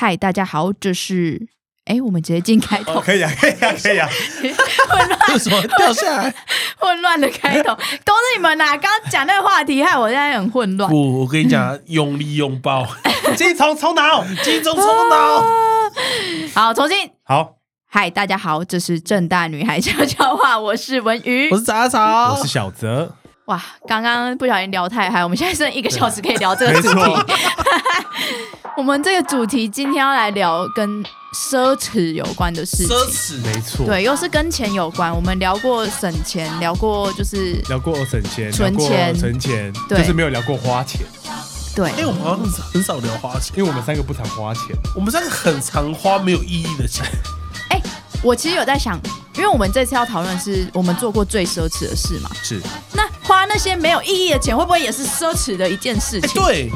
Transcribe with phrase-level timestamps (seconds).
[0.00, 1.46] 嗨，大家好，这是
[1.84, 4.08] 哎，我们直接进开头，哦，可以啊，可以啊， 可以啊。
[4.88, 6.34] 混乱 为什么掉下来？
[6.78, 10.90] 混乱的开头，都是你们呐、刚刚讲那个话题，害我现在很混乱。
[10.90, 12.86] 不，我跟你讲，用力拥抱，
[13.36, 15.44] 金虫冲脑，金钟冲脑。
[16.54, 17.10] 好，重新。
[17.22, 17.56] 好，
[17.86, 21.58] 嗨，大家好，这是正大女孩悄悄话，我是文瑜我。
[21.58, 23.16] 是杂草，我是小泽。
[23.50, 27.34] 哇，刚刚不小心聊太嗨，我们现在剩一个小时可以聊这个主题。
[28.78, 31.02] 我们这个主题今天要来聊跟
[31.34, 32.86] 奢侈有关的事情。
[32.86, 35.12] 奢侈没错，对，又是跟钱有关。
[35.12, 41.04] 我们聊过省钱，聊过就是聊过省钱，存钱存钱，对就是没有聊过花钱，
[41.74, 44.62] 对哎、我们好像很少聊花钱，因为我们三个不常花钱。
[44.94, 47.04] 我们三个很常花没有意义的钱。
[48.22, 49.00] 我其实有在想，
[49.36, 52.30] 因为我们这次要讨论是我们做过最奢侈的事嘛。
[52.42, 52.60] 是，
[52.94, 56.42] 那花那些没有意义的钱，会不会也是奢侈的一件事哎、情？
[56.42, 56.70] 对。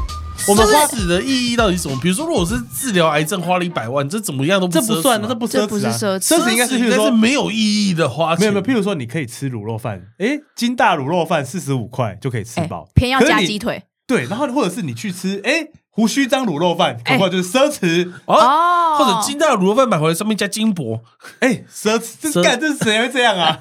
[0.48, 1.96] 我们花侈的意义到底是什么？
[2.02, 4.94] 比如说，如果是治疗癌症花了一百万，这怎么样都这不这
[5.36, 5.86] 不奢这不是。
[5.86, 8.40] 奢侈奢侈应该是，没有意义的花钱。
[8.40, 21.00] 没有没有，譬如说你可以吃卤肉饭，哎，金大卤肉饭四十五块就可以吃哎饱，偏要加鸡腿对，然后或者是你去吃，诶，胡须章卤肉饭，恐怕就是奢侈，哦，哦，或者金大卤肉饭买回来上面加金箔，
[21.38, 23.60] 诶，奢侈，干这谁会这样啊？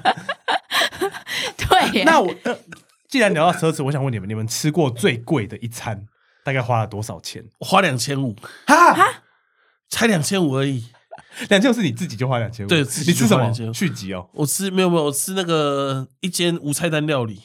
[1.56, 2.56] 对，那我呃
[3.08, 6.06] 既然聊到奢侈，我想问你们，你们吃过最贵的一餐
[6.44, 7.44] 大概花了多少钱？
[7.58, 8.34] 我花两千五，
[8.66, 9.22] 哈，
[9.88, 10.86] 才两千五而已。
[11.48, 13.48] 两千五是你自己就花两千五，对自己你吃什么？
[13.52, 14.28] 就花2500续集哦？
[14.32, 17.40] 我吃没有没有，我吃那个一间无菜单料理，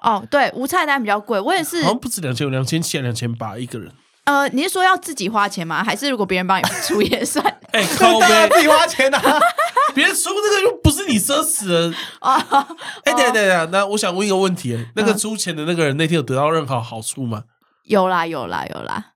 [0.00, 1.38] 哦，对，无菜单比较贵。
[1.38, 3.92] 我也是好，像不止两千五，两千七、两千八一个人。
[4.24, 5.82] 呃，你是说要自己花钱吗？
[5.82, 7.44] 还是如果别人帮你出也算？
[7.72, 9.40] 哎、 靠背，当然自己花钱啊！
[9.94, 11.92] 别人出这个又不是你奢侈的。
[12.20, 12.36] 啊，
[13.04, 17.44] 哎、对对对，那我想问一个问题，那个嗯出钱的那个人那天有得到任何好处吗？
[17.84, 19.11] 有啦有啦有啦。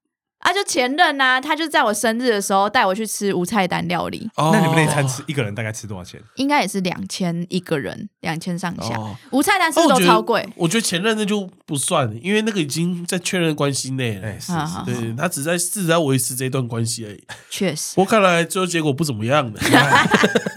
[0.47, 6.20] 啊，就前任呐、他就在我生日的时候带我去吃无菜单料理，哦那你们那一餐吃一个人大概吃多少钱？
[6.36, 8.94] 应该也是两千一个人，两千上下。
[8.97, 10.48] 哦无菜单是不是都超贵？
[10.55, 14.29] 我觉得前任那就不算，因为那个已经在确认关系内了。
[14.29, 17.24] 哎，是是好好对他只在是在维持这段关系而已。
[17.51, 19.61] 确实，不过看来最后结果不怎么样的。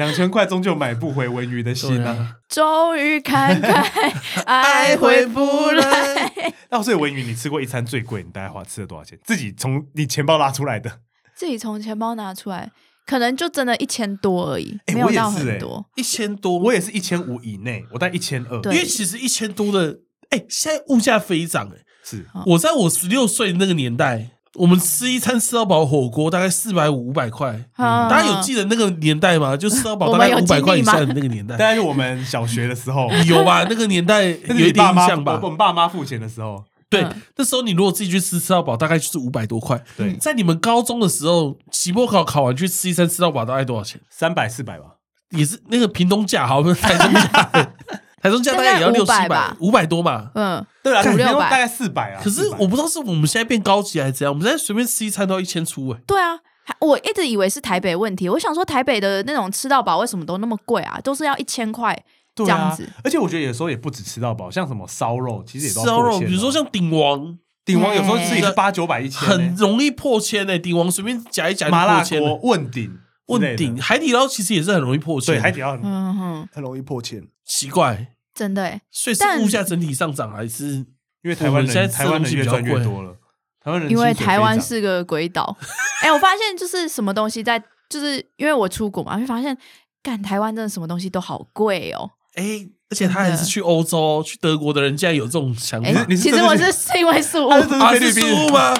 [0.00, 2.04] 两千块终究买不回文娱的心啊！
[2.04, 4.10] 对啊终于看开，
[4.46, 6.32] 爱回不来。
[6.70, 9.18] 那所以文娱，你吃过一餐最贵，你大概花吃了多少钱？
[9.22, 11.00] 自己从你钱包拉出来的？
[11.36, 12.70] 自己从钱包拿出来，
[13.06, 15.86] 可能就真的一千多而已，哎没有到我也是哎很多。
[15.96, 18.56] 一千多，我也是一千五以内，我带一千二。
[18.72, 19.98] 因为其实一千多的，
[20.30, 29.56] 哎、现在物价飞涨，哎，是我在我十六岁那个年代，我们吃一餐吃到饱火锅大概四百五五百块，嗯大家有记得那个年代吗？
[29.56, 33.64] 就吃到饱我们有大概五百块以下的那个年代， 大概是我们小学的时候，有吧？
[33.70, 35.44] 那个年代那有一点印象吧我？
[35.44, 39.80] 我们爸妈付钱的时候，对嗯，那时候你如果自己去吃吃到饱，大概就是五百多块。
[39.96, 44.00] 对，在你们高中的时候，期末考考完去吃一餐吃到饱大概多少钱？
[44.10, 44.96] 三百四百吧。
[45.30, 47.50] 也是那个屏东价，好，不是台中价，
[48.20, 50.30] 台中价大概也要六七百，五百多嘛。
[50.34, 52.20] 嗯，对啊，五六百大概四百啊。
[52.22, 61.00] 可是我不知道是我们现在变高级还是怎样，我们现在随便吃一餐都要一千出哎、对啊，还我一直以为是台北问题，我想说台北的那种吃到饱为什么都那么贵啊？
[61.02, 61.94] 都是要一千块
[62.34, 62.86] 这对啊样子。
[63.02, 72.50] 而且我觉得有时候也不止吃到饱，像什么烧肉，其实也都烧肉，比如说像鼎王，鼎王，有时候吃一个哎八九百一千呢，很容易破千哎、鼎王随便夹一夹就麻辣破千了锅。
[72.50, 72.98] 问鼎
[73.38, 77.22] 问鼎，海底捞其实也是很容易破千，对海底捞很嗯哼，很容易破千。
[77.44, 80.86] 奇怪，真的哎，所以是但物价整体上涨还是因
[81.24, 83.16] 为台湾我们现在人台湾人越较贵越多了，
[83.62, 85.56] 台湾人因为薪水台湾涨是个鬼岛。
[86.02, 89.56] 哎，我发现就是什么东西在，就是因为我出国嘛，会发现，
[90.02, 92.10] 干台湾真的什么东西都好贵哦。
[92.34, 98.46] 哎、而且他还是去欧洲、去德国的人，竟然有这种想哎法，你是其实我真的是是是因为宿务，他是真的啊，是菲律宾？
[98.46, 98.74] 输吗？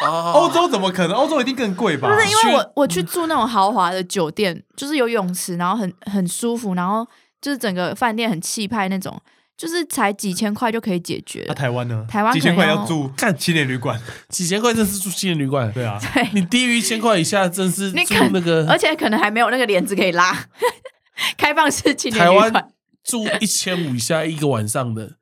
[0.00, 1.16] 哦欧洲怎么可能？
[1.16, 2.08] 欧洲一定更贵吧？
[2.08, 7.06] 不是因为我我去住那种豪华的酒店， 就是有泳池，然后很很舒服，然后
[7.40, 9.20] 就是整个饭店很气派那种，
[9.56, 11.54] 就是才几千块就可以解决那了。
[11.54, 12.06] 台湾呢？
[12.08, 15.70] 台湾几千块要要住干青年旅馆，几千块，真是住青年旅馆。
[15.74, 20.46] 对啊，对，你低于一千块以下，真是住那个而且可能还没有那个帘子可以拉，
[21.36, 22.68] 开放式青年台湾旅馆。
[23.04, 25.12] 住一千五以下一个晚上的，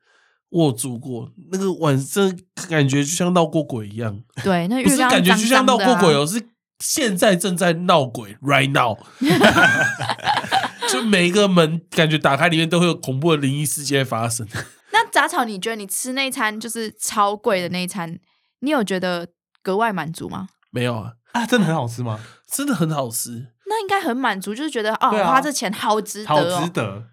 [0.49, 2.39] 我住过，那个晚真
[2.69, 6.41] 感觉就像闹过鬼一样，对，那浴缸不是感觉就像闹过鬼哦，是
[6.79, 8.97] 现在正在闹鬼，right now。
[10.89, 14.47] 就每一个门感觉打开，里面都会有恐怖的灵异事件发生。
[14.93, 18.17] 那杂草，你觉得你吃那一餐就是超贵的那一餐，
[18.61, 19.27] 你有觉得
[19.61, 20.47] 格外满足吗？
[20.71, 22.19] 没有啊，啊，真的很好吃吗？
[22.49, 23.47] 真的很好吃。
[23.65, 26.69] 那应该很满足，就是觉得哦，对啊花这钱好值得好值哦。
[26.73, 27.03] 得。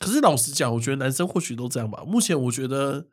[0.00, 2.00] 可是老实讲，我觉得男生或许都这样吧。
[2.06, 3.04] 目前我觉得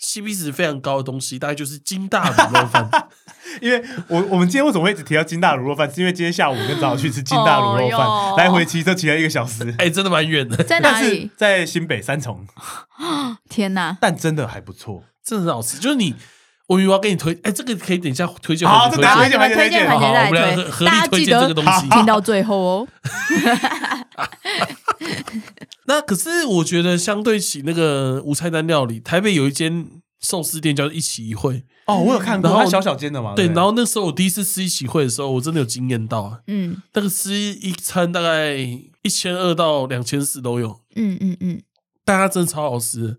[0.00, 2.88] CP 值非常高的东西，大概就是金大卤肉饭。
[3.60, 11.30] 因为我我们今天为什么会一直提到金大卤肉饭，是因为今天下午跟早上去吃金大卤肉饭，哦哟来回骑车骑了一个小时，哎，真的蛮远的，在 哪但是里？
[11.36, 12.46] 在新北三重，
[13.50, 13.96] 天哪！
[14.00, 15.02] 但真的还不错。
[15.24, 15.78] 真的很好吃。
[15.78, 16.14] 就是你，
[16.68, 18.68] 我以为我要给你推，哎，这个可以等一下推荐。
[18.68, 19.56] 好这等下推荐推荐。
[19.56, 21.88] 推荐好我们俩推合合大家记力推荐这个得东西。
[21.88, 22.88] 听到最后哦。
[25.86, 29.86] 那可是我觉得，相对起那个无菜单料理，台北有一间
[30.20, 31.64] 寿司店叫一起一会。
[31.86, 36.40] 哦，我有看过，然后它小小间的嘛，对，然后那时候我第一次吃一起会的时候，我真的有惊艳到啊！
[36.48, 41.62] 嗯那个吃一餐大概一千二到两千四都有，嗯嗯嗯，
[42.04, 43.16] 但它真的超好吃。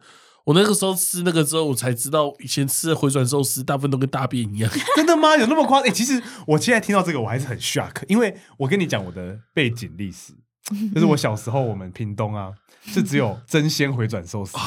[0.47, 4.71] 我那个时候吃那个之后，我才知道以前吃的回转寿司大部分都跟大便一样。
[4.95, 5.35] 真的吗？
[5.37, 5.89] 有那么夸张？
[5.89, 10.33] 哎、其实我现在听到这个，我还是很 shock，因为我跟你讲我的背景历史，
[10.93, 12.51] 就是我小时候我们屏东啊
[12.85, 14.57] 是只有真鲜回转寿司，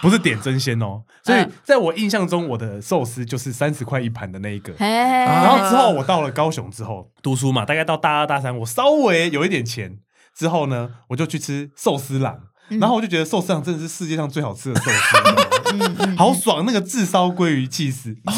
[0.00, 4.72] 不是点真鲜哦，所以嗯在我印象中，我的寿司就是三十块一盘的那一个。
[4.78, 9.98] 然后之后我到了高雄之后读书嘛，大概到大二大三，我稍微有一点钱
[10.34, 12.40] 之后呢，我就去吃寿司郎。
[12.80, 16.64] 然后我就觉得寿司郎真的是世界上最好吃的寿司，好爽！
[16.66, 18.34] 那个炙烧鲑鱼气死， 然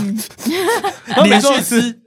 [1.17, 2.01] 后每连续吃，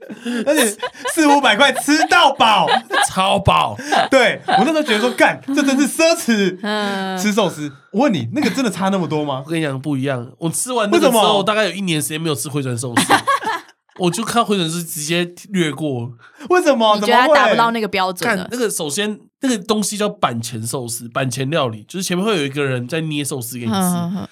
[0.46, 0.76] 而且
[1.14, 2.68] 四五百块吃到饱。
[3.08, 3.76] 超饱，
[4.08, 6.56] 对我那时候觉得说，干，这真是奢侈。
[6.62, 9.50] 嗯，吃寿司，我问你，那个真的差那么多吗我？
[9.50, 10.30] 跟你讲不一样。
[10.38, 13.12] 我吃完那个之后，大概有一年时间没有吃回转寿司，
[13.98, 16.12] 我就看回转寿司直接略过。
[16.50, 16.94] 为什么？
[16.96, 23.78] 你觉得达不到那个标准那个，首先那个东西叫板前寿司，板前料理，就是前面会有一个人在捏寿司给你吃。
[23.78, 24.28] 嗯嗯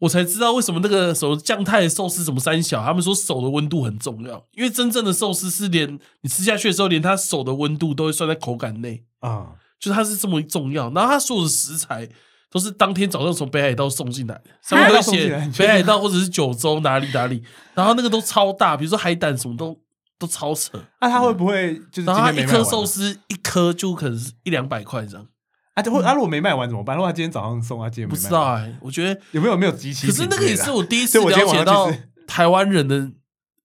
[0.00, 9.52] 我才知道为什么那个什么酱太的寿司怎么三小，他们说手的温度很重要，因为真正的寿司是连你吃下去的时候，连他手的温度都会算在口感内，啊？
[9.80, 10.90] 就是它是这么重要。
[10.90, 12.08] 然后它所有的食材
[12.50, 17.42] 都是当天早上从北海道送进来的，上面都会写北海道或者是九州哪里哪里，
[17.74, 19.78] 然后那个都超大，比如说海胆什么都
[20.18, 20.82] 都超扯。
[21.00, 25.26] 那他会不会就是然后它一颗寿司一颗就可能是一两百块这样，
[25.74, 25.82] 啊？
[25.82, 26.96] 就会他如果没卖完怎么办？
[26.96, 30.12] 如果他今天早上送，他今天没不知道哎、我觉得有没有没有集齐可？
[30.12, 31.90] 是那个也是我第一次了解到
[32.26, 33.10] 台湾人的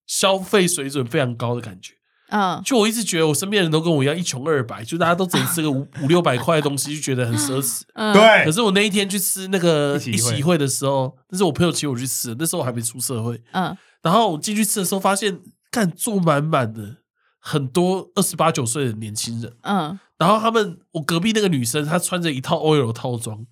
[0.08, 1.94] 消费水准非常高的感觉。
[2.32, 7.82] 嗯，就我一直觉得我身边人都跟我一样一穷二白，就大家都只能吃个五 五六百块的东西，就觉得很奢侈。
[7.96, 13.42] 嗯，对，可是我那一天去吃那个一起一会一起会的时候，那是我朋友请我去吃，那时候我还没出社会。
[13.54, 15.40] 嗯然后我进去吃的时候，发现
[15.72, 16.98] 干坐满满的
[17.40, 19.54] 很多二十八九岁的年轻人。
[19.62, 23.46] 嗯，然后他们，我隔壁那个女生，她穿着一套 OL 套装，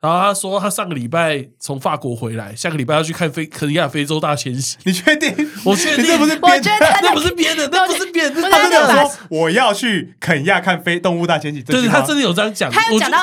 [0.00, 4.76] 然后她说她上个礼拜从法国回来，下个礼拜要去看非肯尼亚非洲大迁徙。
[4.84, 5.30] 你确定？
[5.64, 6.62] 我确定你这不是我编的？
[6.62, 12.70] 觉得那不是编的，那不是编的，我那真的说我要去肯亚看非动物大迁徙，对他真的有这样讲。
[12.70, 13.18] 他有讲到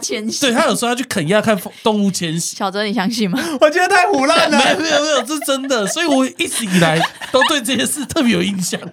[0.00, 2.56] 迁徙，对他有说要去肯亚看动物迁徙。
[2.56, 3.38] 小泽，你相信吗？
[3.60, 4.80] 我觉得太胡乱没有了。
[4.80, 6.98] 没有没有，这是真的，所以我一直以来
[7.30, 8.80] 都对这些事特别有印象。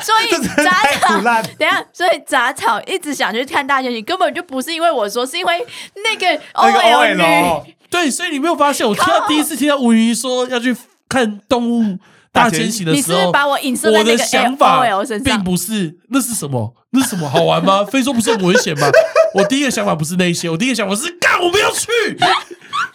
[0.00, 0.30] 所以
[0.64, 1.20] 杂草，
[1.58, 5.66] 等一下，所以杂草一直想去看大迁徙，根本就不是因为我说，是因为
[6.04, 10.76] 那个那个 OL 女 OL 对，所以你没有发现，我听到第一次听到吴云说要去
[11.08, 11.98] 看动物
[12.32, 14.84] 大迁徙的时候，你是是把我影射的那个想法？
[15.24, 17.84] 并不是那是什么，那是什么好玩吗？
[17.90, 18.86] 非洲不是很危险吗？
[19.34, 21.88] 我第一个想法不是那些，我第一个想法是干，我不要去，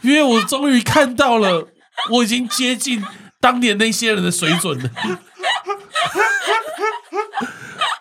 [0.02, 1.68] 因为我终于看到了，
[2.12, 3.04] 我已经接近
[3.40, 4.90] 当年那些人的水准了。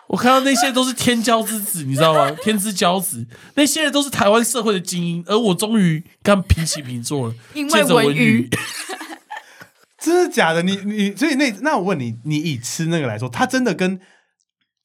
[0.07, 2.31] 我看到那些都是天骄之子，你知道吗？
[2.41, 3.25] 天之骄子，
[3.55, 7.33] 那些人都是台湾社会的精英，而我终于跟平起平坐了。
[7.53, 8.49] 因为文娱，
[10.05, 10.61] 真的假的？
[10.61, 13.99] 你你所以那那我问你，你以吃那个来说，它真的跟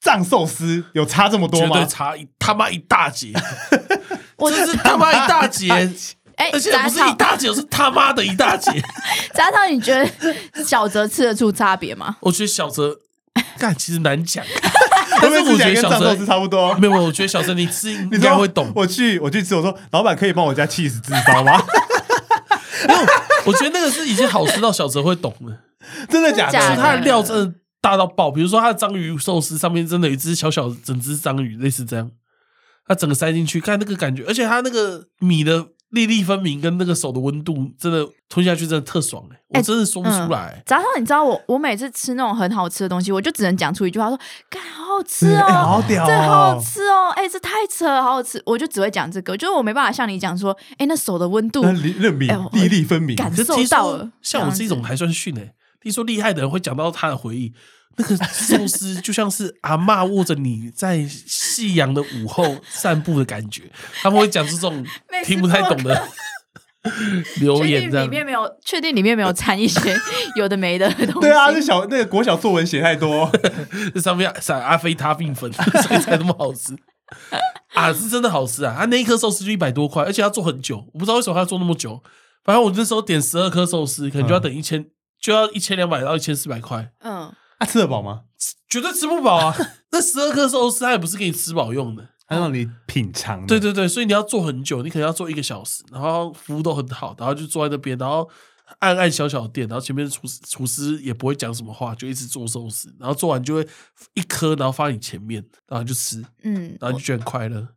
[0.00, 1.86] 藏寿司有差这么多绝对吗？
[1.86, 3.32] 差一他妈一大截，
[4.36, 5.68] 我这是他妈一大截，
[6.36, 8.70] 哎，而且不是一草，大截，是他妈的一大截。
[9.34, 12.16] 杂草，你觉得小泽吃得出差别吗？
[12.20, 12.98] 我觉得小泽
[13.58, 14.42] 但其实难讲，
[15.20, 16.74] 会不会但是我觉得吃起来跟小泽藏寿司差不多？
[16.76, 18.72] 没有，没有我觉得小泽你吃应你说该会懂。
[18.74, 21.62] 我去我去吃，我说老板可以帮我加 cheese 炙烧吗？
[23.50, 25.60] 我觉得那个是已经好吃到小泽会懂了，
[26.08, 26.52] 真的假的？
[26.52, 28.30] 真的假的就是它的料真的大到爆。
[28.30, 32.10] 比如说它的章鱼寿司上面真的有一只小小的整只章鱼，类似这样，
[32.86, 44.18] 它整个塞进去，看那个感觉，而且它那个米的粒粒分明跟那个手的温度，真的吞下去真的特爽哎、我哎真的说不出来、早上，你知道我我每次吃那种很好吃的东西，我就只能讲出一句话说
[44.48, 52.10] ：“干，好好吃哦，哎好屌哦这好好吃哦，哎，这太扯了，好好吃。”我就只会讲这个，就是我没办法像你讲说：“哎，那手的温度那粒那
[52.52, 57.52] 粒粒分明，感受到了。”像我这种还算逊哎、听说厉害的人会讲到他的回忆，
[57.96, 63.70] 那个寿司就像是阿嬷握着你在夕阳的午后散步的感觉，
[64.02, 64.84] 他们会讲这种
[65.24, 66.08] 听不太懂的。
[67.40, 68.06] 留言这样。
[68.08, 69.94] 定里面没有，确定里面没有掺一些
[70.34, 71.20] 有的没的东西。
[71.20, 73.30] 对啊，那小那个国小作文写太多，
[73.92, 76.74] 这上面撒阿非他命粉，所以才那么好吃
[77.74, 77.92] 啊！
[77.92, 78.74] 是真的好吃啊！
[78.78, 82.02] 它那一颗寿司就一百多块，而且要做很久，我不知道为什么他要做那么久。
[82.44, 84.86] 反正我那时候点十二颗寿司，可能就要等一千，
[85.20, 87.30] 就要一千两百到一千四百块，嗯，
[87.60, 88.24] 啊，吃得饱吗？
[88.68, 89.56] 绝对吃不饱啊！
[89.92, 93.46] 那十二颗寿司它也不是给你吃饱用的，它让你品尝的。
[93.46, 98.28] 对对对，所以你要做很久，你可能要做一个小时，然后服务都很好，然后就坐在那边，然后
[98.78, 103.68] 暗暗小小的店，然后前面的厨师厨师也不会讲什么话，就一直做寿司，然后做完就会
[104.14, 107.68] 一颗，然后放你前面，然后就吃，嗯，然后就觉得很快乐。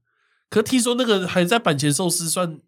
[0.50, 2.60] 可是听说那个还在板前寿司算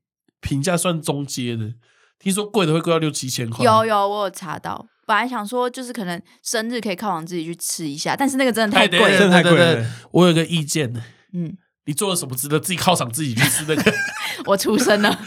[0.42, 1.76] 评价算中阶的，
[2.18, 3.64] 听说贵的会贵到六七千块。
[3.64, 4.88] 有有，我有查到。
[5.06, 9.18] 本来想说，就是可能生日可以犒赏自己去吃一下，但是那个真的太贵了。
[9.18, 10.92] 真的太贵了我有个意见，
[11.34, 13.94] 嗯，你做了什么值得自己犒赏自己去吃那个？
[14.46, 15.10] 我出生了，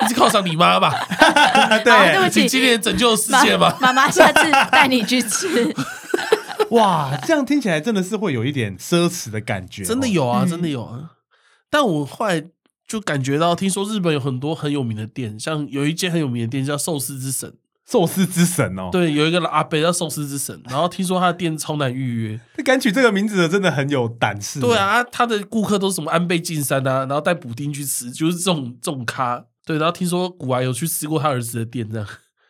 [0.00, 0.92] 你是犒赏你妈吧？
[1.84, 3.76] 对对不起今年拯救世界吧？
[3.80, 5.74] 妈妈下次带你去吃。
[6.70, 11.12] 哇，这样听起来真的是会有一点奢侈的感觉哦，真的有啊，嗯真的有啊。
[11.70, 12.44] 但我后来
[12.86, 17.54] 就感觉到，听说日本有很多很有名的店，像有一间很有名的店叫寿司之神，
[17.90, 22.40] 寿司之神哦。，对，有一个阿北叫寿司之神，然后听说他的店超难预约。
[22.56, 24.60] 他敢取这个名字的真的很有胆识。
[24.60, 29.44] 对，啊，他的顾客都是什么安倍晋三啊，然后带补丁去吃，就是这种这种咖。
[29.64, 32.06] 对，然后听说古玩有去吃过他儿子的店，这样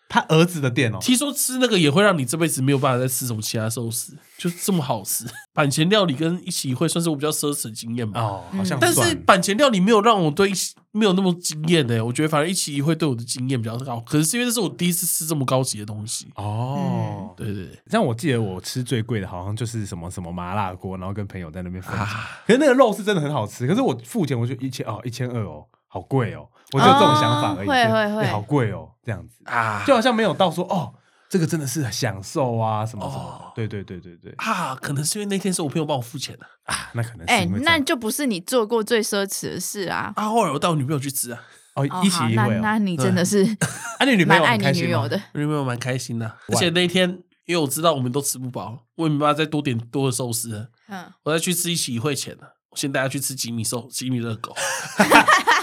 [0.09, 5.27] 他儿子的店哦，听说吃那个也会让你这辈子没有办法再吃什么其他寿司，就这么好吃。
[5.53, 8.21] 板前料理跟一起会算是我比较奢侈的经验吧。
[8.21, 14.01] 哦，好像但是板前料理没有让我对一起没有那么惊艳的，我觉得反而一起一会对我的经验比较高。
[14.01, 16.29] 可能是因为这是我第一次吃这么高级的东西。
[16.37, 22.07] 哦，对对对，像我记得我吃最贵的好像就是什么什么麻辣锅，然后跟朋友在那边分享。
[22.07, 28.23] 啊，可是那个肉是真的很好吃，可是我付钱我就一千哦一千二哦，好贵哦，我就有这种想法而已，会会会。
[28.23, 29.43] 哎好贵哦，这样子。
[29.45, 29.83] 啊。
[29.87, 30.93] 就好像没有到说哦
[31.31, 33.47] 这个真的是享受啊什么什么的。
[33.47, 34.33] 哦，对对对对对。
[34.39, 40.13] 啊，可能是因为那天是我朋友帮我付钱的啊，那可能是哎、那就不是你做过最奢侈的事啊。
[40.17, 40.29] 啊。
[40.29, 41.41] 后来我带我女朋友去吃啊，
[41.75, 43.45] 哦哦，一起一会哦，那你真的是
[44.01, 45.17] 啊你女朋友蛮爱你女友的。
[45.35, 46.31] 女朋友蛮开心的。
[46.49, 47.09] 而且那一天，
[47.45, 50.71] 因为我知道我们都吃不饱，我也没办法再多点多的寿司。
[50.89, 54.55] 嗯，我再去吃一起一会钱了，我先带她去吃吉米寿吉米热狗。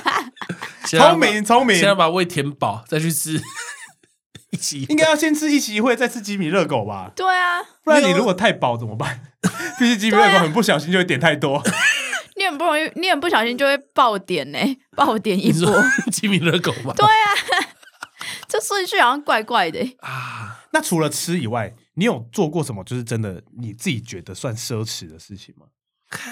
[0.85, 3.41] 聪明聪明先，要把胃填饱，再去吃
[4.51, 4.83] 一起。
[4.89, 9.21] 应该要先吃一起一会，再吃吉米热狗吧，对啊，不然你如果太饱怎么办？
[9.79, 11.61] 毕竟吉米热狗很不小心就会点太多。
[12.37, 14.59] 你很不容易，你很不小心就会爆点呢、
[14.95, 16.93] 爆点一波，吉米热狗吗？
[16.95, 17.05] 对
[18.47, 25.65] 这顺序好像怪怪的、啊，那除了吃以外，你有做过什么就是真的你自己觉得算奢侈的事情吗？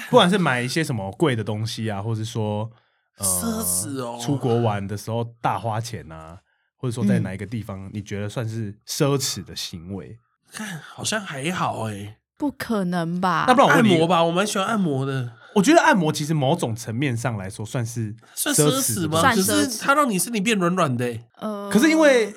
[0.10, 2.70] 不管是买一些什么贵的东西啊，或者说、
[3.18, 6.40] 呃、奢侈哦出国玩的时候大花钱啊，
[6.78, 10.18] 或者说在哪一个地方、你觉得算是奢侈的行为？
[10.52, 12.18] 看好像还好哎。
[12.36, 13.46] 不可能吧？
[13.48, 19.20] 那不然我按摩，吧，我蛮喜欢按摩的，我觉得按摩其实某种层面上来说算是算奢奢侈吗？
[19.20, 21.26] 侈的东西算可奢侈是它让你身体变软软的欸。
[21.38, 22.34] 呃，可是因为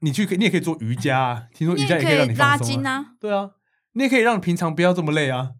[0.00, 3.50] 你去，你也可以做瑜伽啊，听说瑜伽也可以让你拉筋啊，对啊，
[3.94, 5.52] 你也可以让平常不要这么累啊，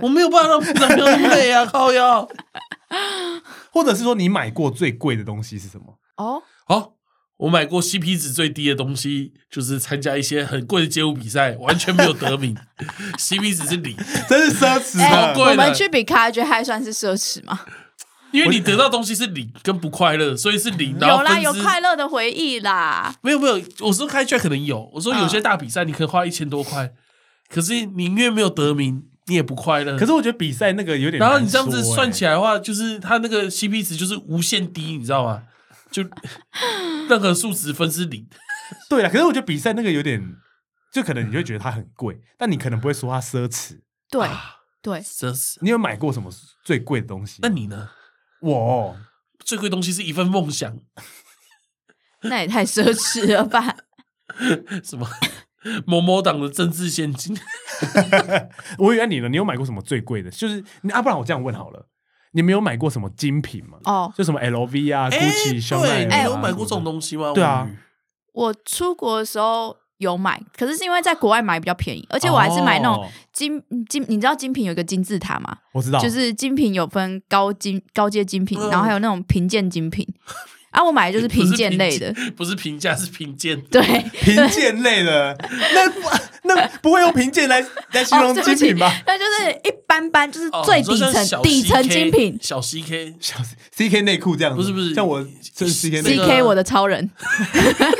[0.00, 2.26] 我没有办法让平常不要这么累啊， 靠腰。
[3.72, 5.98] 或者是说你买过最贵的东西是什么？
[6.16, 6.94] 哦，好，
[7.36, 12.56] 我买过 CP 值最低的东西，就是参加一些很贵的街舞比赛，完全没有得名，
[13.18, 13.96] CP 值是零，
[14.28, 14.98] 真是奢侈！
[15.34, 17.60] 贵的我们去比卡，觉得还算是奢侈吗？
[18.32, 20.92] 因为你得到东西是零跟不快乐，所以是零。
[21.00, 23.12] 有啦，有快乐的回忆啦。
[23.22, 26.92] 没有没有，我说开卷可能有，我说有些大比赛你可以花一千多块，
[27.48, 29.98] 可是你因为没有得名，你也不快乐。
[29.98, 35.44] 可是我觉得比赛那个有点，然后你这样子算，起来的话，就是它那个 CP 值就是无限低，你知道吗？
[35.90, 36.02] 就
[37.08, 38.28] 任何数值分是零。
[38.88, 39.10] 对了。
[39.10, 40.36] 可是我觉得比赛那个有点，
[40.92, 43.80] 就可能你会觉得它很贵，但你可能不会说它奢侈。
[44.08, 45.56] 对、啊对，奢侈。
[45.60, 46.30] 你有买过什么
[46.64, 47.40] 最贵的东西？
[47.42, 47.90] 那你呢？
[48.40, 48.96] 我哦
[49.44, 50.78] 最贵东西是一份梦想，
[52.22, 53.76] 那也太奢侈了吧？
[54.84, 55.08] 什么
[55.86, 57.36] 某某党的政治现金？
[58.78, 60.30] 我以为你呢，你有买过什么最贵的？
[60.30, 61.86] 就是你啊，不然我这样问好了，
[62.32, 63.78] 你没有买过什么精品吗？
[63.84, 66.84] 哦，就什么 LV 啊、哎 GUCCI、香奈对，儿啊你有买过这种西？
[66.84, 67.32] 东西吗？
[67.34, 67.68] 对啊
[68.32, 75.56] 我出国的时候有买，可是是因为在国外买比较便宜，而且我还是买那种哦精精，你知道精品有一个金字塔吗？
[75.72, 80.06] 我知道，就是精品有分高精高阶精品，嗯然后还有那种贫贱精品。
[80.70, 83.60] 啊，我买的就是不是评鉴类的，不是评价，是评鉴。
[83.70, 83.82] 对，
[84.22, 85.36] 评鉴类的，
[85.74, 85.92] 那
[86.54, 87.60] 那不会用评鉴来
[87.92, 88.92] 来形容精品吧？
[89.06, 92.38] 那就是一般般，就是哦最底层、底层精品。
[92.40, 93.34] 小 CK 小
[93.76, 97.10] CK 内裤这样子，不是不是像我这是 CK CK 我的超人，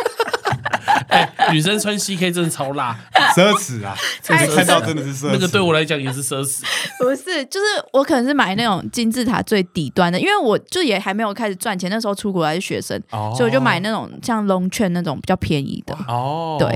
[1.09, 2.99] 哎，女生穿 CK 真的超辣，
[3.37, 3.97] 奢侈啊！
[4.23, 6.63] 看到真的是奢侈，那个对我来讲也是奢侈。
[6.99, 16.73] 不是，就是我可能是买那种金字塔最底端的，因为我就也还没有开始赚钱，那时候出国还是学生，哦，所以我就买那种像 Long 券那种比较便宜的，哦，对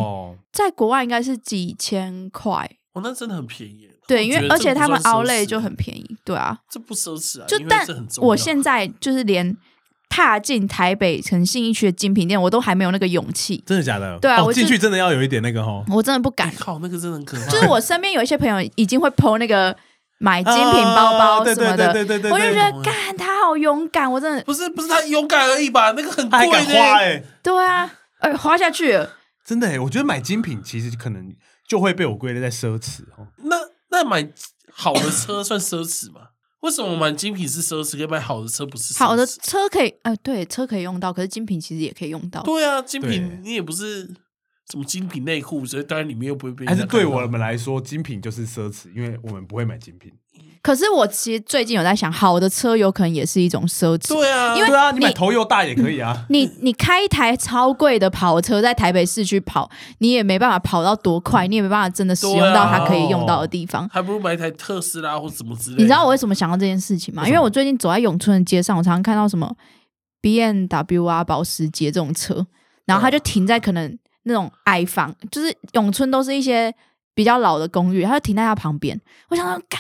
[0.52, 2.70] 在国外应该是几千块。
[2.92, 3.88] 哦，那真的很便宜。
[4.06, 9.56] 对，因为我觉得而且他们这不算奢 Outlet 就很便宜，对啊，这不奢侈啊，因为就但这很重要我现在就是连
[10.14, 14.16] 踏进台北城信义区的精品店，我都还没有那个勇气，真的假的？
[14.20, 15.84] 对啊我进去真的要有一点那个哦。
[15.88, 16.54] 我真的不敢哎。
[16.56, 17.46] 靠，那个真的很可怕。
[17.50, 19.76] 就是我身边有一些朋友已经会 PO 那个
[20.18, 25.90] 买精品包包什么的，对对对对对，我就觉得对干他好勇敢，我真的不是不是他勇敢而已吧？
[25.96, 26.98] 那个很贵他还敢花呢。
[26.98, 27.90] 哎，对啊，
[28.20, 29.16] 呃，花下去了。
[29.44, 31.34] 真的哎，我觉得买精品其实可能
[31.68, 33.26] 就会被我归类在奢侈哦。
[33.38, 33.56] 那
[33.90, 34.28] 那买
[34.72, 36.28] 好的车算奢侈吗？
[36.64, 38.98] 为什么买精品是奢侈，可以买好的车不是奢侈？
[39.00, 42.42] 好的车可以，呃，对，车可以用到，可是精品其实也可以用到。
[42.42, 44.06] 对啊，精品你也不是
[44.70, 50.10] 什么精品内裤，所以当然里面又不会被人还是对我们来说，精品就是奢侈，因为我们不会买精品。
[50.64, 54.08] 可是我其实最近有在想，好的车有可能也是一种奢侈。
[54.08, 56.24] 对啊，因为对啊，你买头又大也可以啊。
[56.30, 63.86] 你你开一台超贵的跑车在台北市区跑，你也没办法跑到多快，你也没办法真的使用到它可以用到的地方。
[63.90, 65.82] 还不如买一台特斯拉或什么之类的。
[65.82, 67.26] 你知道我为什么想到这件事情吗？
[67.26, 69.54] 因为我最近走在永春的街上，我常常看到什么
[70.22, 72.46] B N W 啊、保时捷这种车，
[72.86, 76.74] 然后它就停在可能那种矮房，就是永春都是一些
[77.14, 78.98] 比较老的公寓，它就停在它旁边。
[79.28, 79.78] 我想说，干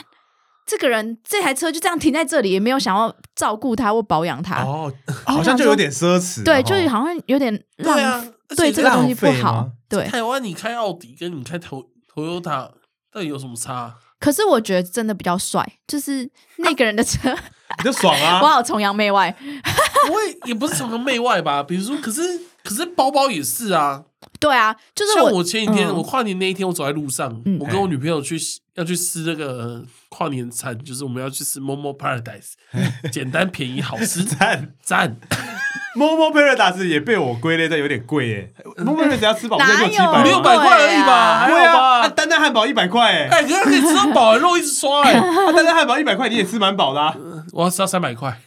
[0.66, 4.92] 这个人这台车就这样停在这里，也没有想要照顾它或保养它，哦，
[5.26, 6.42] 好像就有点奢侈。
[6.42, 9.68] 对，哦就是好像有点浪对啊，而且对这个东西不好。
[9.88, 12.70] 对，台湾你开奥迪跟你开头 Toyota
[13.12, 13.94] 到底有什么差？
[14.18, 17.30] 可是我觉得真的比较帅，就是那个人的车，
[17.78, 18.54] 你就爽啊 我啊。
[18.54, 19.34] 好崇洋媚外。
[20.10, 22.22] 我也也不是崇洋媚外吧，比如说，可是
[22.64, 24.02] 可是包包也是啊。
[24.40, 28.36] 对啊，就是像我我前几天，嗯我跨年那一天，我走在路上，嗯我跟我女朋友去
[28.74, 32.54] 要去吃那个跨年餐，就是我们要去吃 Momo Paradise，
[33.12, 35.16] 简单便宜好吃， 赞赞。
[35.96, 38.52] Momo Paradise 也被我归类在有点贵耶。
[38.78, 42.08] Momo Paradise 要吃饱六七百，五六百块而已吧，对啊，啊吧？
[42.08, 47.16] 单单汉堡一百块哎，哎，可是可以吃到饱，肉一直刷哎，啊单单汉堡一百块你也吃蛮饱的啊。
[47.52, 48.40] 我要吃到三百块。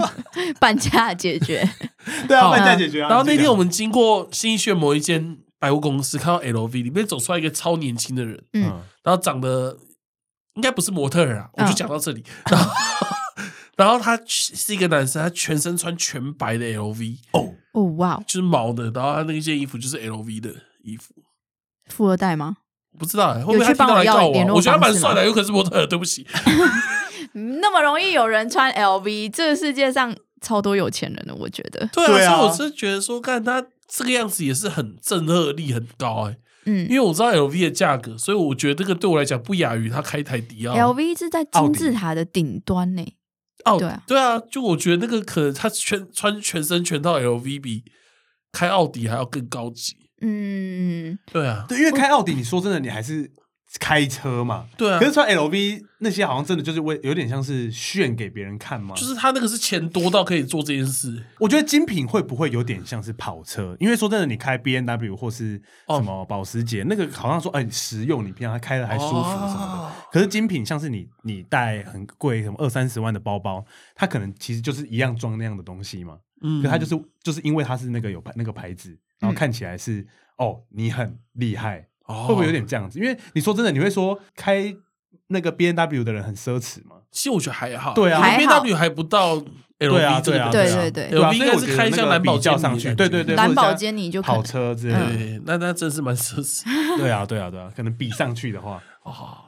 [0.60, 1.68] 半价解决。
[2.28, 3.08] 对啊，好半价解决啊。
[3.08, 8.62] 然后那天我们们经过新一区的某一间百货公司，看到 LV 里面走出来一个超年轻的人，嗯，
[9.02, 9.76] 然后长得
[10.54, 12.24] 应该不是模特儿啊，我嗯就讲到这里。
[12.50, 12.70] 然后，
[13.76, 20.50] 然后他是一个男生，他全身穿全白的 LV，哦，哦哇，就是毛的，然后他那件衣服就是 LV 的
[20.84, 21.12] 衣服。
[21.88, 22.56] 富二代吗？
[22.98, 24.36] 不知道、欸，会不会他去帮我听到来告我？
[24.36, 26.26] 要我觉得他蛮帅的，有可能是模特儿，对不起。
[27.34, 31.88] 嗯 那么容易有人穿 LV，这个世界上超多有钱人的，我觉得。
[31.92, 40.74] 对啊，对啊所以我是觉得说，看他这个样子也是很震慑力很高哎、嗯因为我知道 LV 的价格，所以我觉得这个对我来讲不亚于他开一台迪奥。
[40.74, 43.04] ，LV 是在金字塔的顶端呢。
[43.64, 47.84] 哦，对啊对啊，就我觉得那个可能他全穿全身全套 LV 比
[48.50, 49.96] 开奥迪还要更高级。
[50.22, 53.30] 嗯，对啊，对，因为开奥迪，你说真的，你还是
[53.78, 54.66] 开车嘛。
[54.76, 58.94] 对啊可，是穿 LV 那些好像真的就是为有点像是炫给别人看嘛？
[58.94, 61.24] 就是他那个是钱多到可以做这件事。
[61.38, 63.76] 我觉得精品会不会有点像是跑车？
[63.80, 69.54] 因为说真的，你开 B N W 或是什么保时捷，那个好像说哎实用，你平常开的还舒服什么的。
[69.54, 73.62] 哦可是精品像是你你带很贵什么二三十万的包包，
[73.94, 76.16] 它可能其实就是一样装那样的东西嘛。
[76.42, 80.06] 嗯可它就是就是因为它是那个有牌那个牌子，然后看起来是、
[80.38, 82.98] 哦你很厉害，哦会不会有点这样子？
[82.98, 84.74] 因为你说真的，你会说开
[85.28, 86.96] 那个 B N W 的人很奢侈吗？
[87.10, 88.20] 其实我觉得还好，对啊。
[88.20, 89.44] 还 B 好 W 还不到 LV
[89.78, 91.08] 对啊，这个对啊，对对对。
[91.08, 96.62] 对应该是开箱蓝宝坚尼比较上去，对对对，蓝宝或者坚尼就可跑车之类的，对，那那真是蛮奢侈
[96.98, 99.38] 对啊，对啊，对啊，可能比上去的话，哦。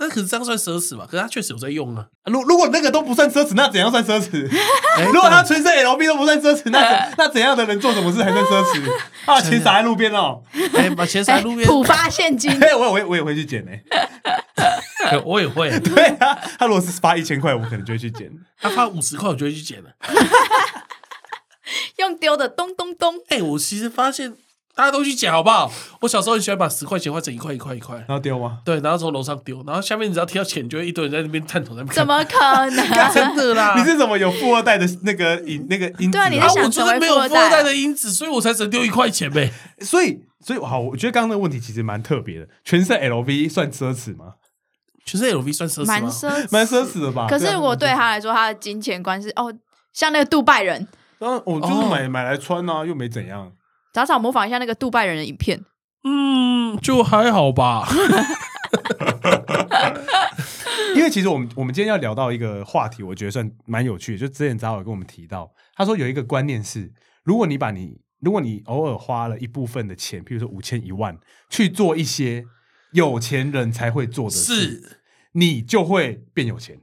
[0.00, 1.04] 但可是这样算奢侈嘛？
[1.04, 2.06] 可是他确实有在用啊。
[2.26, 4.48] 如如果那个都不算奢侈，那怎样算奢侈？
[4.96, 8.92] 哎如果他全身 L B 都不算奢侈，那怎那怎样的人做什么事还算奢侈？
[9.26, 10.40] 啊，钱撒在路边哦，
[10.74, 13.72] 哎，把钱撒在路边，浦发现金， 嘿，我我也我也会去捡呢。
[15.04, 15.68] 哎我也会。
[15.80, 18.30] 对啊，他如果是发一千块，我可能就会去捡。
[18.60, 19.90] 他发五十块，我就会去捡了。
[21.96, 23.14] 用丢的咚咚咚。
[23.28, 24.34] 哎，我其实发现
[24.78, 25.68] 大家都去捡好不好？
[26.02, 28.60] 我小时候很喜欢把十块钱换成一块一块一块，然后丢吗？
[28.64, 31.96] 对，然后从楼上丢，然后下面你只要贴到钱，就会一堆人在那边探头在那边看。
[31.96, 32.88] 怎么可能？
[33.12, 33.74] 真的啦？
[33.76, 36.12] 你是怎么有富二代的那个因那个因子？
[36.12, 39.50] 对啊你在啊，想我就是没有成为富二代富二代的因子，所以我才只能丢一块钱呗。
[39.80, 42.46] 所以所以好，我觉得刚刚那个问题其实蛮特别的。
[42.64, 44.34] 全身 LV 算奢侈吗？
[45.04, 45.94] 全身 LV 算奢侈吗？
[46.00, 47.26] 蛮奢侈，蛮奢侈的吧？
[47.28, 49.52] 可是啊如果对他来说，他的金钱观是哦，
[49.92, 50.86] 像那个杜拜人，
[51.18, 53.50] 然后我就是哦买买来穿啊，又没怎样。
[53.92, 55.64] 早早模仿一下那个杜拜人的影片。
[56.04, 57.88] 嗯，就还好吧。
[60.96, 64.18] 因为其实我们我们今天要聊到一个话题，我觉得算蛮有趣的。
[64.18, 66.92] 就之前早有跟我们提到，他说有一个观念是，
[67.24, 71.16] 如果你把你如果你偶尔花了一部分的钱，譬如说五千一万，
[71.50, 72.44] 去做一些
[72.92, 75.00] 有钱人才会做的事，
[75.32, 76.80] 你就会变有钱，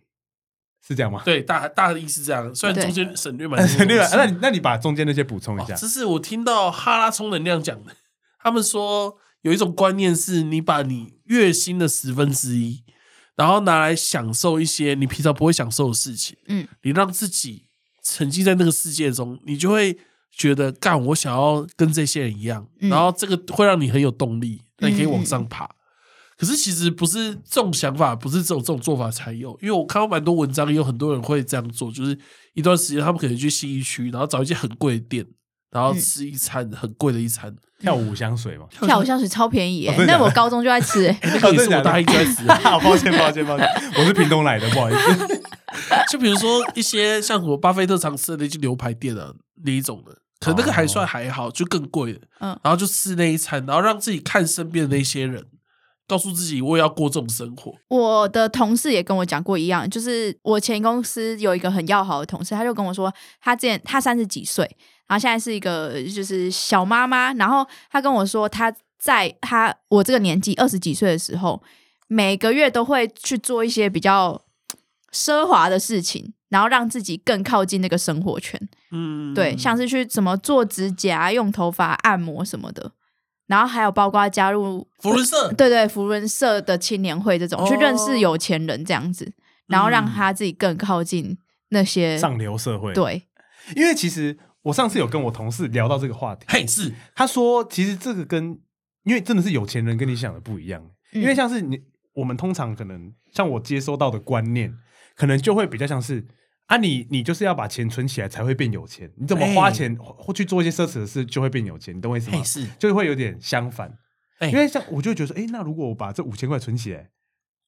[0.88, 1.22] 是这样吗？
[1.26, 2.54] 对，大大的意思是这样。
[2.54, 4.08] 虽然中间省略蛮多对吧？
[4.08, 5.74] 东西那你那你把中间那些补充一下。
[5.74, 7.96] 哦这是我听到哈拉充能量讲的。
[8.40, 12.84] 他们说有一种观念是，你把你月薪的十分之一，
[13.36, 17.68] 然后拿来享受一些你平常不会享受的事情，嗯，你让自己
[18.04, 19.98] 沉浸在那个世界中，你就会
[20.32, 25.68] 觉得干，我想要跟这些人一样，嗯然后这个会让你很有动力，那你可以往上爬。
[26.38, 32.18] 可是其实不是这种想法，不是这种这种做法才有，因为我看到蛮多文章，也有很多人会这样做，就是
[32.54, 35.26] 一段时间他们可能去新一区，然后找一间很贵的店，
[35.72, 38.66] 然后吃一餐很贵的一餐，跳舞香水嘛？
[38.70, 42.46] 跳舞香水超便宜那我高中就爱吃、欸， 那个也是我大一就爱吃。
[42.64, 43.68] 好抱歉抱歉抱歉，
[43.98, 45.42] 我是屏东来的，不好意思。
[46.12, 52.20] 就比如说一些像什么巴菲特常吃的那些牛排店啊那一种的，可能那个还算还好，就更贵的。
[52.40, 55.46] 嗯然后就吃那一餐，然后让自己看身边的那些人，
[56.08, 57.74] 告诉自己我也要过这种生活。
[57.88, 64.64] 我的同事也跟我讲过一样，就是我前公司有一个很要好的同事，他就跟我说，他之前他三十几岁，
[65.08, 71.62] 然后现在是一个就是小妈妈，然后他跟我说，他在他我这个年纪二十几岁的时候，
[72.08, 74.42] 每个月都会去做一些比较
[75.12, 78.60] 奢华的事情，然后让自己更靠近那个生活圈。
[78.92, 82.92] 嗯，对，像是去怎么做指甲、用头发、按摩什么的，
[83.48, 89.32] 然后还有包括加入福伦社对对，福伦社的青年会这种，哦去认识有钱人这样子，
[89.68, 91.38] 然后让他自己更靠近
[91.70, 92.18] 那些。
[92.18, 93.24] 上流社会，，对，
[93.76, 98.60] 因为其实我上次有跟我同事聊到这个话题，嘿是他说其实这个跟
[99.04, 100.82] 因为真的是有钱人跟你想的不一样，
[101.14, 101.80] 嗯因为像是你
[102.14, 104.74] 我们通常可能像我接收到的观念，
[105.16, 106.26] 可能就会比较像是。
[106.68, 109.12] 啊你，你就是要把钱存起来才会变有钱。
[109.18, 111.96] 你怎么花钱或去做一些奢侈的事，就会变有钱？
[111.96, 112.44] 你懂我意思吗嘿？
[112.44, 113.98] 是，就会有点相反。
[114.40, 117.10] 哎因为像我就会觉得说，哎、那如果我把这五千块存起来，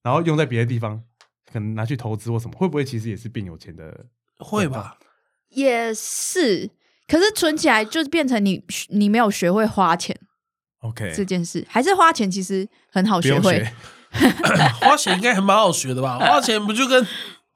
[0.04, 1.04] 然后用在别的地方，
[1.52, 4.06] 可能拿去投资或什么，会不会其实也是变有钱的？
[4.40, 4.98] 会吧？
[5.50, 6.70] 也是。
[7.08, 10.14] 可是存起来就是变成你你没有学会花钱
[10.80, 13.66] OK，这件事，还是花钱其实很好学会。
[14.82, 16.18] 花钱应该还蛮好学的吧？
[16.20, 17.06] 花钱不就跟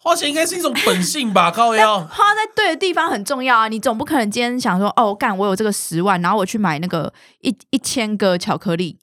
[0.03, 1.51] 花钱应该是一种本性吧？
[1.55, 3.67] 高腰花在对的地方很重要啊！
[3.67, 8.97] 你总不可能今天想说，哦，干，我有这个十万，然后我去买那个一一千个巧克力，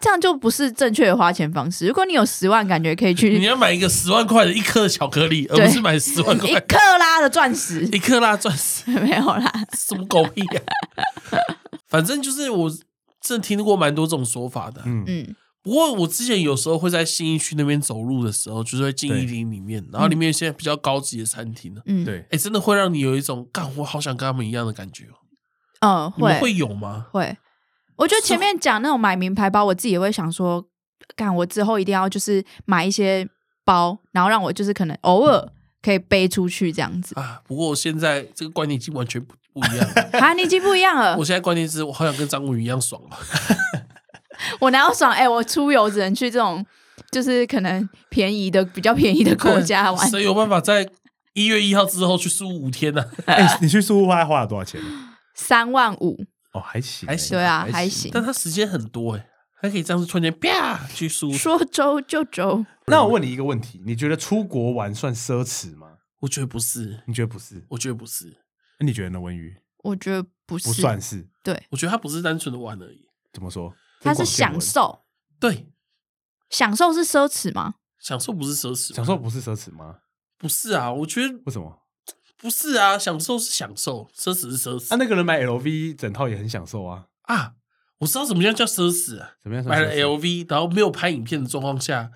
[0.00, 1.86] 这样就不是正确的花钱方式。
[1.86, 9.52] 如果你有十万，感觉可以去你要买一个十万块的一颗巧克力，而不是买十万 一块克拉的钻石，一克拉钻石， 没有啦。
[9.74, 10.60] 什么狗屁呀、
[11.88, 12.70] 反正就是我
[13.20, 14.80] 真的听过蛮多这种说法的。
[14.86, 15.34] 嗯，嗯
[15.66, 25.18] 不过我之前有时候会在信义区那边走路的时候，就是会进对一林里面，然后里面有一些比较高级的餐厅呢，嗯，，对，哎、真的会让你有一种干我好想跟他们一样的感觉哦。
[25.80, 27.06] 嗯，会你会有吗？
[27.10, 27.36] 会。
[27.96, 30.64] 我觉得前面讲那种买名牌包，我自己也会想说，
[31.16, 33.28] 干，我之后一定要就是买一些
[33.64, 35.48] 包，然后让我就是可能偶尔
[35.82, 37.18] 可以背出去这样子。
[37.18, 40.20] 啊，不过我现在这个观念已经完全不不一样了。
[40.20, 41.24] 啊，你已经不一样了 我。
[41.24, 43.16] 现在观念是我好想跟张文宇一样爽哦。
[44.60, 45.12] 我哪有爽？
[45.12, 46.64] 哎、我出游只能去这种
[47.10, 50.10] 就是可能便宜的、比较便宜的国家玩。
[50.10, 50.88] 谁有办法在
[51.34, 54.80] 一月一号之后去苏五天呢、 哎、你去苏屋花花了多少钱？
[55.34, 58.10] 三万五，哦，还行，还行对啊，还行。
[58.12, 59.28] 但他时间很多哎、
[59.60, 61.30] 还可以这样子突然间啪去苏。
[61.32, 65.88] 说周就周，那我问你一个问题，你觉得出国玩算奢侈吗？
[66.20, 67.62] 我觉得不是，你觉得不是？
[67.68, 68.34] 我觉得不是，
[68.80, 69.20] 那你觉得呢？
[69.20, 73.06] 文宇我觉得不是，不算是，对，我觉得他不是单纯的玩而已。
[73.32, 73.74] 怎么说？
[74.00, 75.04] 它是享，受，
[75.40, 75.68] 对，
[76.50, 77.74] 享受是奢侈吗？
[77.98, 79.98] 享受不是奢侈，享受不是奢侈吗？
[80.38, 81.82] 不是啊，我觉得为什么？
[82.36, 87.54] 不是啊，享受是享受，奢侈是奢侈啊，那个人买 LV 整套也很享受啊，啊。
[88.00, 92.10] 我知道什么样叫奢侈啊，怎么样买了？LV，然后没有拍影片的状况下，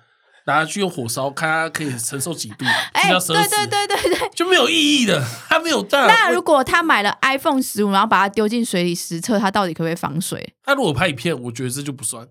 [0.51, 4.29] 拿去用火烧，看它可以承受几度， 哎、对对对对对。
[4.35, 6.05] 就没有意义的，它没有大。
[6.07, 10.53] 那如果他买了 iPhone 十五，然后把它丢进水里实测，它到底可不可以防水？
[10.63, 12.25] 他如果拍影片，我觉得这就不算，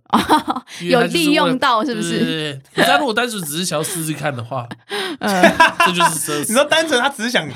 [0.83, 4.67] 有利用到是不是对对对对可是他如果单纯只是想要试试看的话，
[5.19, 5.57] 嗯，
[5.87, 7.47] 这就是奢侈 你说单纯他只是想，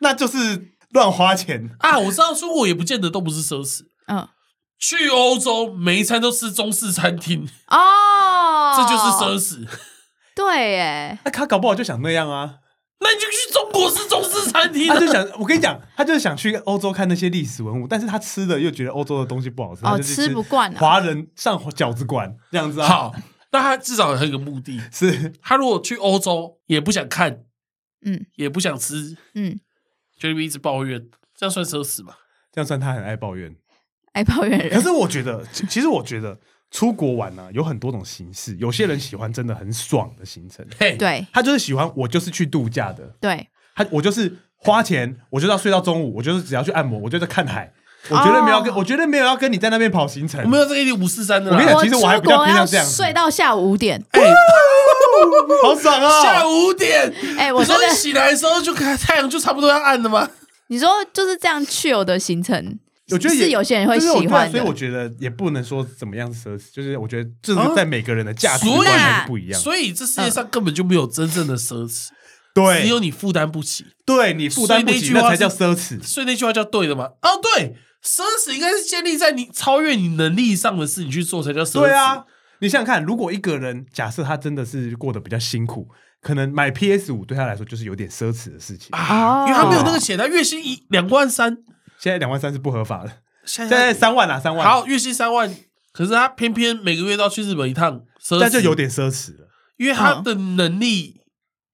[0.00, 1.70] 那就是乱花钱。
[1.80, 1.98] 啊！
[1.98, 3.82] 我知道出国也不见得都不是奢侈。
[4.06, 4.28] 嗯，
[4.78, 9.38] 去欧洲每一餐都吃中式餐厅，哦，这就是奢。
[9.38, 9.66] 侈。
[10.38, 12.58] 对，耶，那他搞不好就想那样啊，
[13.00, 14.94] 那你就去中国式中式餐厅啊！
[14.94, 20.78] 他就想，我跟你讲，他就是想去欧洲看那些历史文物，但是他吃的又觉得欧洲的东西不好吃，他哦，就吃不惯啊。
[20.78, 22.86] 华人上饺子馆这样子啊。
[22.86, 23.14] 好，
[23.50, 24.80] 那他至少有一个目的。
[24.94, 27.44] 是他如果去欧洲也不想看，
[28.04, 29.58] 嗯也不想吃，嗯，
[30.20, 32.14] 就一直抱怨，这样算奢侈吗？
[32.52, 33.56] 这样算他很爱抱怨。
[34.12, 34.80] 爱抱怨可人。
[34.80, 36.38] 是我觉得，其其实我觉得
[36.70, 47.72] 出国玩呢、有很多种形式，有些人喜欢真的很爽的行程，嘿，对他就是喜欢我就是去度假的，对，他我就是花钱，我就要睡到中午，我就是只要去按摩，我就在看海，
[48.10, 50.48] 我绝对没有要跟，哦我绝对没有要跟你在那边跑行程我。
[50.48, 51.56] 没有这个一点五四三的啦。
[51.56, 54.02] 我跟你讲其实我还比较偏向这样睡到下午五点。
[54.10, 54.20] 哎，
[55.62, 56.22] 好爽啊！
[56.22, 60.28] 下午五点，哎，我你说真的你，醒来的时候就看太阳就差不多要暗了吗？
[60.68, 62.78] 你说就是这样去有的行程，
[63.10, 69.60] 我觉得也是有些人会喜欢所以我觉得也不能说怎么样奢侈，就是我觉得这啊是在每个人的价值所以观还是不一样。
[69.60, 72.08] 所以这世界上根本就没有真正的奢侈，
[72.54, 73.86] 对，只有你负担不起。
[74.04, 76.02] 对你负担不起，那那才叫奢侈。
[76.02, 77.04] 所以那句话叫对的吗？
[77.22, 81.80] 哦，对，奢侈应该是建立在你超越你能力上的事，你去做才叫奢侈。
[81.80, 82.24] 对啊，，
[82.60, 85.88] 你想想看，如果一个人假设他真的是过得比较辛苦，
[86.20, 88.88] 可能买 PS 五对他来说就是有点奢侈的事情。
[88.90, 91.58] 啊，哦因为他没有那个钱，他月薪一两万三，
[91.98, 93.10] 现在两万三是不合法的，
[93.44, 95.52] 现现在三万啊，三万，好，月薪三万，
[95.92, 98.40] 可是他偏偏每个月都要去日本一趟，奢侈。
[98.40, 99.48] 那就有，点奢侈了。
[99.76, 101.17] 因为他的能力没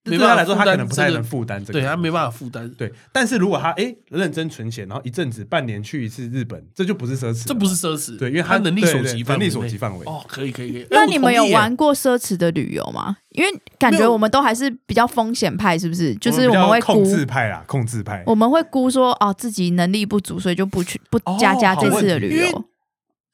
[0.05, 10.05] 对他来说，办法他可能不太这个能负担这个，对他没办法负担，对，但是如果他哎认真存钱，然后一阵子半年去一次日本，这就不是奢侈了，这不是奢侈，对，因为他能力对对所及范围，能力所及范围。
[10.07, 10.87] 哦，可以可以可以。
[10.91, 11.47] 那哎你们有？
[11.55, 13.17] 玩过奢侈的旅游吗？
[13.31, 16.15] 因为感觉我们都还是比较风险派，是不是？
[16.17, 18.23] 就是我们会估控，制派啦，控制派。
[18.27, 22.65] 我们会估说哦自己能力不足，所以就不去不哦加加这次的旅游。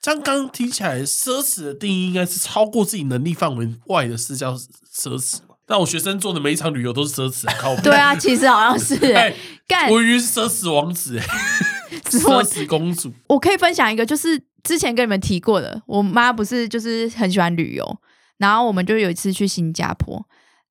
[0.02, 5.49] 像刚刚听起来，奢侈的定义应该是超过自己能力范围外的事叫奢侈嘛？
[5.70, 7.83] 但我学生做的每一场旅游都是奢侈啊， 靠北！
[7.83, 8.96] 对啊，其实好像是
[9.68, 11.16] 干我以为是奢侈王子，
[12.11, 13.14] 奢侈公主。
[13.28, 17.98] 我可以分享一个，就是之前跟你们提过的，我妈不是就是很喜欢旅游，
[18.38, 20.20] 然后我们就有一次去新加坡，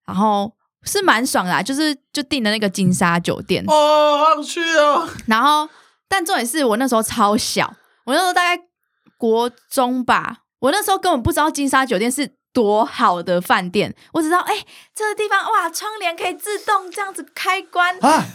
[0.05, 5.07] 然后是蛮爽的、啊，就是就订的那个金沙酒店，哦，好想去哦！
[5.27, 5.69] 然后
[6.09, 8.61] 但重点是我那时候超小，我那时候大概
[9.17, 12.37] 国中吧，我那时候根本不知道金沙酒店是。
[12.51, 14.53] 多好的饭店，我只知道，哎、
[14.95, 18.25] 这个地方哇，窗帘可以自动这样子开关啊，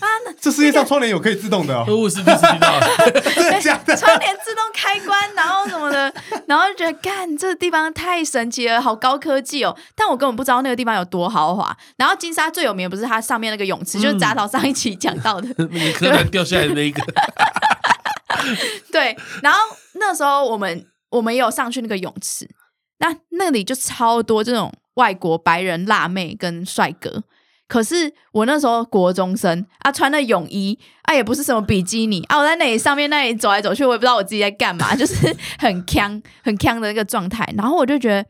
[0.41, 2.81] 这世界上窗帘有可以自动的哦，我是第一次听到，
[3.35, 3.97] 真的假的？
[3.97, 6.13] 窗帘自动开关，然后什么的，
[6.47, 9.77] 然后就觉得干这个地方太神奇了，好高科技哦。
[9.95, 11.77] 但我根本不知道那个地方有多豪华。
[11.97, 17.03] 然后金沙最有名不是它上面那个泳池，就是杂草上一起讲到的， 那个柯南掉下来的那一个，
[18.93, 19.17] 对。
[19.43, 19.59] 然后
[19.95, 22.49] 那时候我们我们也有上去那个泳池，
[23.05, 27.23] 那那里就超多这种外国白人辣妹跟帅哥。
[27.67, 37.47] 可是我那时候国中生啊，穿的泳衣啊，也不是什么比基尼啊，我在那里上面那里走来走去，我也不知道我自己在干嘛， 就是很呛很呛的那个状态。
[37.57, 38.29] 然后我就觉得，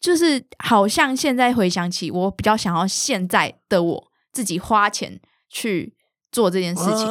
[0.00, 5.20] 就是好像现在回想起，我比较想要现在的我自己花钱
[5.50, 5.94] 去
[6.30, 7.06] 做这件事情。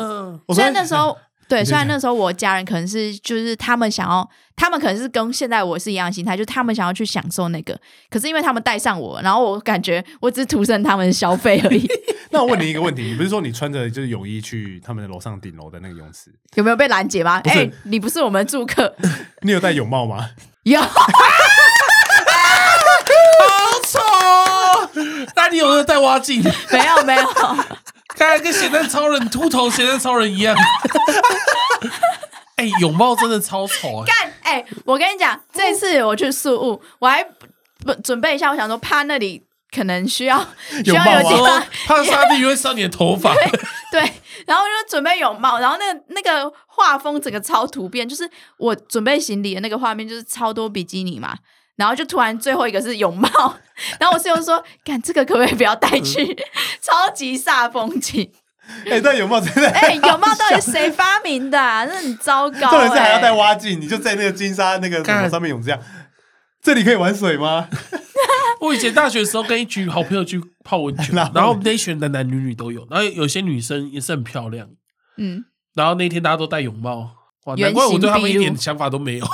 [0.55, 1.15] 虽然那时候
[1.49, 7.75] 对，虽然那时候我家人可能是就是他们想要，他们可能是跟现在我是一样的心态，就是他们想要去享受那个，
[8.09, 11.85] 可是因为他们带上我，然后我感觉我只是徒剩他们的消费而已。
[12.29, 17.41] 那我问你一个问题，你不是说你穿着就是泳衣去他们的楼上顶楼的那个泳池，有没有被拦截吗？
[17.45, 18.95] 哎、你不是我们的住客，
[19.41, 20.29] 你有戴泳帽吗？
[20.63, 20.89] 有好
[23.87, 24.89] 丑哦！
[25.35, 26.43] 那你有没有戴蛙镜？
[26.71, 27.23] 没有没有？
[28.19, 30.53] 看来跟咸蛋超人秃头咸蛋超人一样。
[32.57, 39.41] 哎、泳帽真的超丑啊、干哎、我跟你讲，这次我去宿务，我还不准备一下，我想说怕那里
[39.73, 40.37] 可能需要
[40.83, 43.33] 需要有地方怕沙地会伤你的头发，
[43.93, 44.01] 对，
[44.45, 51.33] 然后就准备泳帽，然后那个那个画风整个超突变，就是我准备行李的那个画面，就是超多比基尼嘛，
[51.79, 53.29] 然后就突然最后一个是泳帽，
[53.99, 56.37] 然后我室友说：“干这个可不可以不要带去？
[56.81, 58.29] 超级煞风景。
[58.85, 61.85] 哎，戴泳帽真的， 哎、泳帽到底是谁发明的、啊？
[61.85, 65.79] 那很糟糕、重点是还要戴哎蛙镜，你就在那个金沙那个什么上面泳这样，
[66.61, 67.69] 这里可以玩水吗？
[68.59, 74.67] 我以前大学的时候跟一群好朋友去泡温泉，然后然后我们那一群男男女女都有，然后有些女生也是很漂亮，
[75.15, 77.11] 嗯，然后那天大家都戴泳帽，
[77.45, 79.25] 哇，圆难怪我对他们一点想法都没有，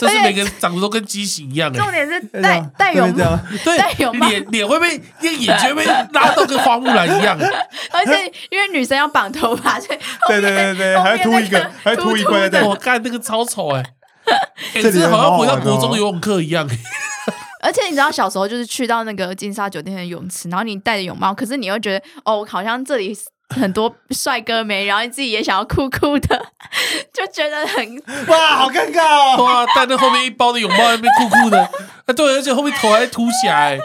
[0.00, 4.28] 这是每个人长得都跟畸形一样哎，重点是戴戴泳帽，戴泳帽。
[4.28, 7.38] 脸脸会被那个眼睛会被拉到跟花木兰一样，
[7.90, 13.84] 而且因为女生要绑头发，所以后 对面对对对，后还要秃一个面那个，还要秃一秃块在我看那个超丑哎，
[14.74, 16.68] 哎， 这里这好像回到国中游泳课一样，
[17.62, 23.14] 而且你知道小时候就是去到那个金沙酒店的泳池，然后你戴着泳帽，可是你又觉得哦，好像这里
[23.50, 26.46] 很多帅哥美，然后你自己也想要酷酷的，
[27.12, 29.02] 就觉得很哇，好尴尬
[29.36, 29.42] 哦！
[29.44, 31.60] 哇，戴那后面一包的泳帽在那边酷酷的，
[32.06, 33.78] 啊对，而且后面头还凸起来，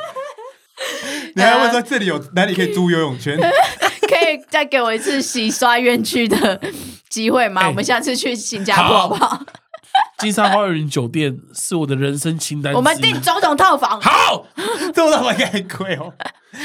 [1.35, 3.37] 你还问说这里有哪里可以租游泳圈？
[4.07, 6.61] 可以再给我一次洗刷冤屈的
[7.09, 7.63] 机会吗？
[7.63, 9.39] 哎我们下次去新加坡好不好？
[10.19, 13.99] 金沙花园酒店是我的人生清单，我们订总统套房。
[13.99, 14.45] 好，
[14.93, 16.13] 这么大应该很贵哦，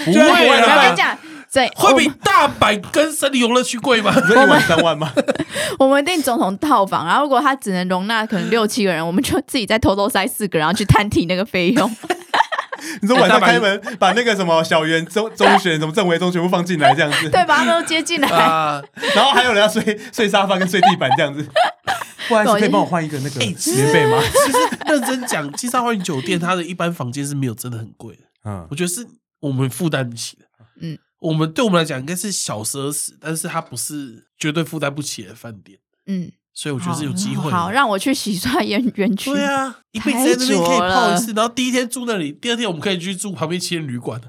[0.04, 1.16] 不会我跟你，讲，
[1.52, 4.14] 对，会比大阪跟森林游乐区贵吗？
[4.14, 5.12] 你 说一晚三万吗？
[5.78, 11.90] 我们订总统套房，然后如果他只能容纳可能六七个人，我们就自己再偷偷塞四个，然后去摊提那个费用。
[13.02, 18.28] 你说晚上开门把那个什么小园中中学什么政委中全部放进来这样子，对，把他们都接进来。
[18.28, 18.82] 啊，
[19.14, 21.46] 然后还有人要睡睡沙发跟睡地板这样子。
[22.28, 24.22] 不好意思，可以帮我换一个那个哎棉被吗？
[24.22, 29.06] 其实认真讲，金沙花园酒店它的一般房间是没有真的很贵的，嗯我觉得是
[29.40, 30.44] 我们负担不起的。
[30.80, 37.56] 嗯，我们对我们来讲应该是小奢侈，但是它不是绝对负担不起的饭店，嗯，所以我觉得是有机会的。
[37.56, 39.30] 好，让我去洗刷园园区。
[39.30, 44.20] 对啊，一辈子在那边可以泡一次，然后第一天住那里，第二天我们可以去住旁边青年旅馆。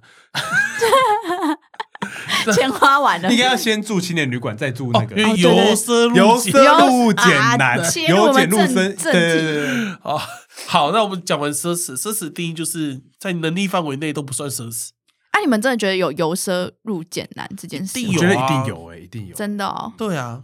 [2.54, 3.38] 钱 花完了应。
[3.38, 8.96] 该要先住青年旅馆，再住那个哦由奢入由俭奢入俭难由我们正俭入深。
[8.98, 10.22] 对对对，好
[10.66, 14.90] 好，那我们讲完奢侈，奢侈定义就是在能力范围内都不算奢侈。
[15.32, 18.08] 啊，你们真的觉得有由奢入俭难这件事吗？
[18.08, 19.36] 一定有啊我觉得一定有哎，一定有。
[19.36, 20.44] 真的哦，对啊，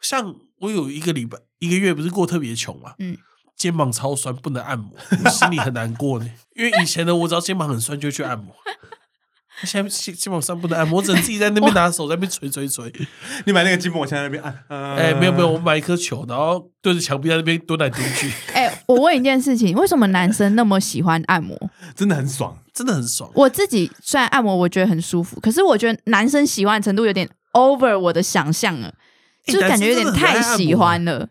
[0.00, 3.16] 像我有一个礼拜一个月不是过特别穷嘛，嗯，
[3.56, 4.90] 肩膀超酸不能按摩，
[5.24, 6.30] 我心里很难过呢。
[6.54, 8.54] 因为以前呢，我只要肩膀很酸就去按摩，
[9.64, 12.92] 现在肩肩膀酸不能按摩，我只能自己在那边拿手在那边捶捶捶。
[13.44, 21.58] 你买那个筋膜枪在那边按，呃哎、没有没有，我买一颗球，然后对着墙壁在那边蹲来蹲去， 哎、我问一件事情，为什么男生那么喜欢按摩？
[21.94, 22.58] 真的很爽。
[22.74, 23.30] 真的很爽。
[23.34, 28.88] 我自己虽然按摩我觉得很舒服，可是我觉得男生喜欢的程度有点 over 我的想象了，
[29.46, 31.26] 哎就是感觉有点太喜欢了，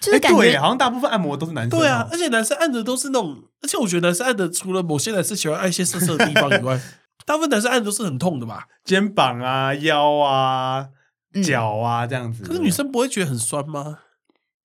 [0.00, 1.78] 就是哎，感对，觉好像大部分按摩都是男生。
[1.78, 6.80] 对啊哦，而且男生按的都是那种，而且我觉得男生按的除了某些男生喜欢按一些色色的地方以外，
[7.24, 8.68] 大部分男生按的都是很痛的吧？
[8.84, 10.88] 肩膀啊、腰啊、
[11.32, 12.44] 嗯脚啊这样子。
[12.44, 14.00] 可是女生不会觉得很酸吗？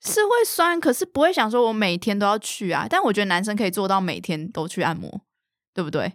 [0.02, 2.88] 是会酸，可是不会想说我每天都要去啊。
[2.90, 5.22] 但我觉得男生可以做到每天都去按摩，
[5.74, 6.14] 对不对？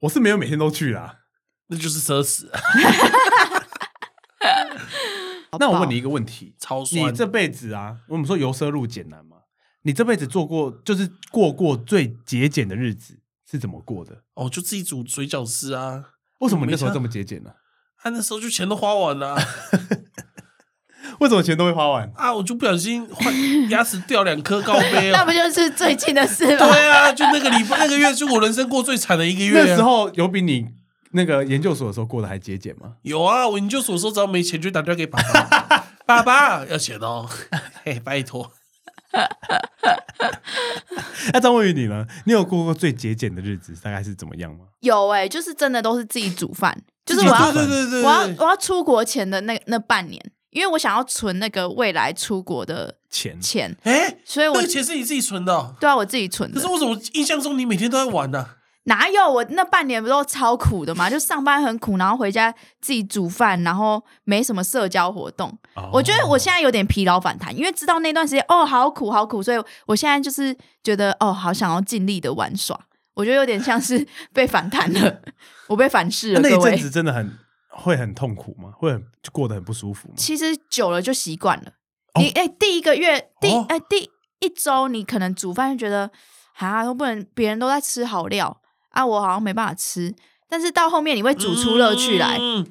[0.00, 1.20] 我是没有每天都去啦。
[1.68, 2.46] 那就是奢侈，
[5.58, 7.10] 那我问你一个问题：超酸。
[7.10, 9.38] 你这辈子啊，我们说由奢入俭难嘛？
[9.82, 13.20] 你这辈子做过，就是过过最节俭的日子
[13.54, 14.22] 是怎么过的？
[14.34, 16.02] 哦，就自己煮水饺吃啊。
[16.40, 17.50] 为什么你那时候这么节俭呢、
[18.02, 19.42] 啊，那时候就钱都花完了啊
[21.20, 22.10] 为什么钱都会花完？
[22.16, 22.34] 啊！
[22.34, 23.32] 我就不小心换
[23.70, 25.24] 牙齿掉两颗高杯 那啊！
[25.24, 26.66] 不就是最近的事吗？
[26.66, 29.64] 对啊，就那个礼拜那个月，是我人生过最惨的一个月、啊。
[29.68, 30.66] 那时候有比你
[31.12, 32.94] 那个研究所的时候过得还节俭吗？
[33.02, 37.28] 有啊，我研究所的时候只要没钱就打电话给爸爸，爸爸要钱哦，
[37.84, 38.50] 嘿，拜托。
[41.32, 42.06] 那张文宇你呢？
[42.24, 44.64] 你有过过最节俭的日子大概是怎么样吗？
[44.80, 56.72] 有哎、就是真的都是自己煮饭，就是我要对对对对，我要我要出国前的那那半年，因为我想要存那个未来出国的钱钱，哎，所以我那个钱是你自己存的哦，对啊我自己存的可是。
[56.72, 58.46] 我怎么印象中你每天都在玩呢？
[58.84, 61.08] 哪有我那半年不都超苦的嘛？
[61.08, 65.48] 就上班很苦，然后回家自己煮饭，然后没什么社交活动。
[65.74, 72.78] 哦我觉得我现在有点疲劳反弹，因为知道那段时间哦好苦好苦，所以我现在就是觉得哦好想要尽力的玩耍。
[73.14, 75.22] 我觉得有点像是被反弹了，
[75.68, 76.40] 我被反噬了。
[76.40, 77.38] 那一阵子真的很
[77.70, 78.70] 会很痛苦吗？
[78.76, 80.14] 会很就过得很不舒服吗？
[80.16, 81.70] 其实久了就习惯了。
[82.14, 86.10] 哦你哎、第一个月第哦哎、第一周，你可能煮饭就觉得
[86.58, 88.60] 啊，都不能别人都在吃好料
[88.94, 90.14] 啊，我好像没办法吃。
[90.48, 92.64] 但是到后面你会煮出乐趣来，嗯，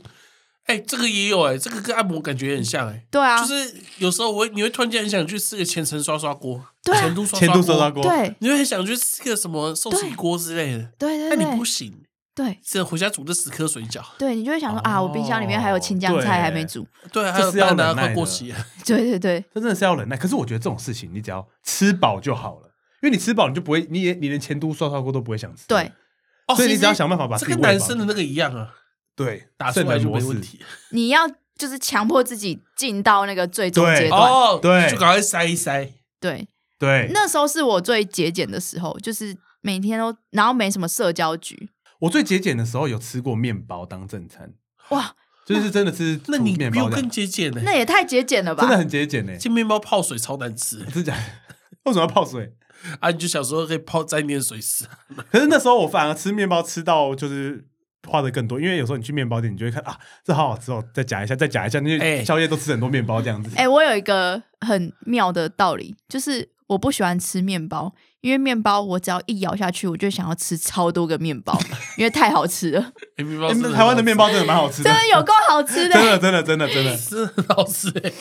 [0.65, 3.05] 哎，这个也有哎，这个跟按摩感觉很像哎。
[3.11, 11.93] 对啊，就是有时候我会，你会突然间很想去吃个千层刷刷锅，对啊前都刷刷刷锅，对你会很想去吃个什么寿喜锅之类的，但对对对你不行，
[12.33, 14.01] 对只能回家煮这十颗水饺。
[14.17, 18.65] 对，你就会想说、啊，我冰箱里面还有青江菜还没煮，对，还有这是要忍耐过期了。
[18.85, 20.15] 对对对，这真的是要忍耐。
[20.15, 22.69] 可是我觉得这种事情，你只要吃饱就好了。
[23.01, 25.65] 因为你吃饱你就不会，你也你连前都刷刷锅都不会想吃。
[25.67, 25.91] 对，
[26.53, 28.69] 哦，所以你只要想办法把这跟男生的那个一样啊，
[29.15, 30.39] 对打出来就没问。
[30.39, 30.59] 题。
[30.91, 31.27] 你要
[31.57, 34.21] 就是强迫自己进到那个最终阶段。
[34.21, 35.91] 哦，对就赶快塞一塞。
[36.19, 36.47] 对，
[36.79, 41.69] 对，那时候是我最节俭的时候，就是每天都，然后没什么社交局。
[41.99, 44.53] 我最节俭的时候有吃过面包当正餐，
[44.89, 47.61] 哇，就是真的吃那你比我更节俭呢？
[47.63, 48.63] 那也太节俭了吧？
[48.63, 49.33] 真的很节俭呢。
[49.39, 51.23] 这面包泡水超难吃真假的？
[51.85, 52.53] 为什么要泡水？
[52.99, 53.09] 啊！
[53.11, 54.85] 你就想说可以泡沾点水吃，
[55.31, 57.65] 可是那时候我反而吃面包吃到就是
[58.07, 63.49] 花的更多，因为有时候你去面包店，你就会看啊，这好好吃哦，再夹一下，再夹一下，因哎为宵夜都吃很多面包这样子。
[63.55, 71.57] 哎、我有一个很妙的道理，就是我不喜欢吃面包，因为面包我只要一咬下去，我就想要吃超多个面包，
[71.97, 75.93] 因为太好吃了， 哎面包哎真的很台湾的面包真的蛮好吃的真，的有够好吃的。
[75.95, 76.97] 真的真的真的真的。
[76.97, 78.11] 是很好吃哎。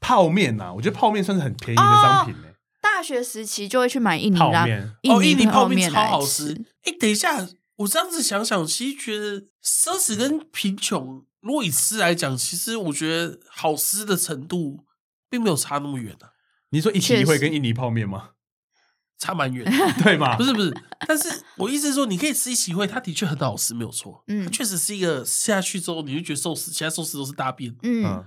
[0.00, 2.48] 泡面呐，我觉得泡面算是很便宜的商品呢。
[2.80, 6.64] 大学时期就会去买印尼拉泡面哦，印尼泡面超好吃吃。。
[6.84, 14.84] 哎，等一下，我这样子想想，其实觉得奢侈跟贫穷，如果以吃来讲，其实我觉得好吃的程度
[15.28, 16.32] 并没有差那么远啊，
[16.70, 18.30] 你说一起会跟印尼泡面吗？
[19.18, 19.70] 差蛮远的。
[20.02, 20.34] 对吗？
[20.38, 20.74] 不是不是，
[21.06, 21.28] 但是
[21.58, 24.24] 我意思是说，你可以吃一起会，它的确很好吃，没有错。
[24.28, 27.70] 嗯它确实是一个吃下去之后，你就觉得寿司，其他寿司都是大便。
[27.82, 28.24] 嗯，嗯，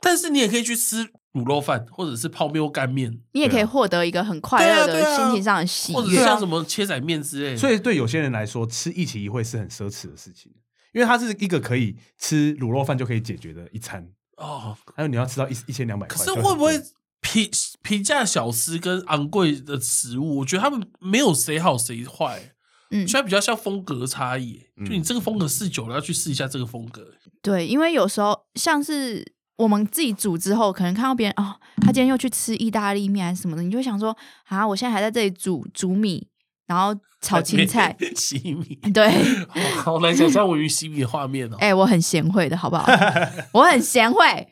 [0.00, 5.98] 但是你也可以去吃卤肉饭，或者是泡面或干面，你也可以获得一个很快乐的心情上的喜悦。
[5.98, 7.56] 或者像什么切仔面之类的。
[7.56, 10.50] 所以对有些人来说，吃一起一会是很奢侈的事情，
[10.92, 14.08] 因为它是一个可以吃卤肉饭就可以解决的一餐，
[14.38, 16.86] 哦，还有你要吃到一一千两百块，可是会不会贵
[17.20, 17.50] 平
[17.82, 22.54] 平价小吃跟昂贵的食物，我觉得他们没有谁好谁坏，
[22.90, 24.62] 嗯，虽然比较像风格差异。
[24.78, 27.10] 嗯就你这个风格试久了，要去试一下这个风格。
[27.40, 29.24] 对，因为有时候像是
[29.56, 36.28] 我们自己煮之后，可能看到别人哦，他今天又去吃意大利面还是什么的，你就会想说啊，我现在还在这里煮煮米，
[36.66, 39.10] 然后炒青菜， 洗米，对，
[39.48, 42.86] 好好难想象我与洗米的画面哦，哎、我很贤惠的好不好？
[43.52, 44.48] 我很贤惠，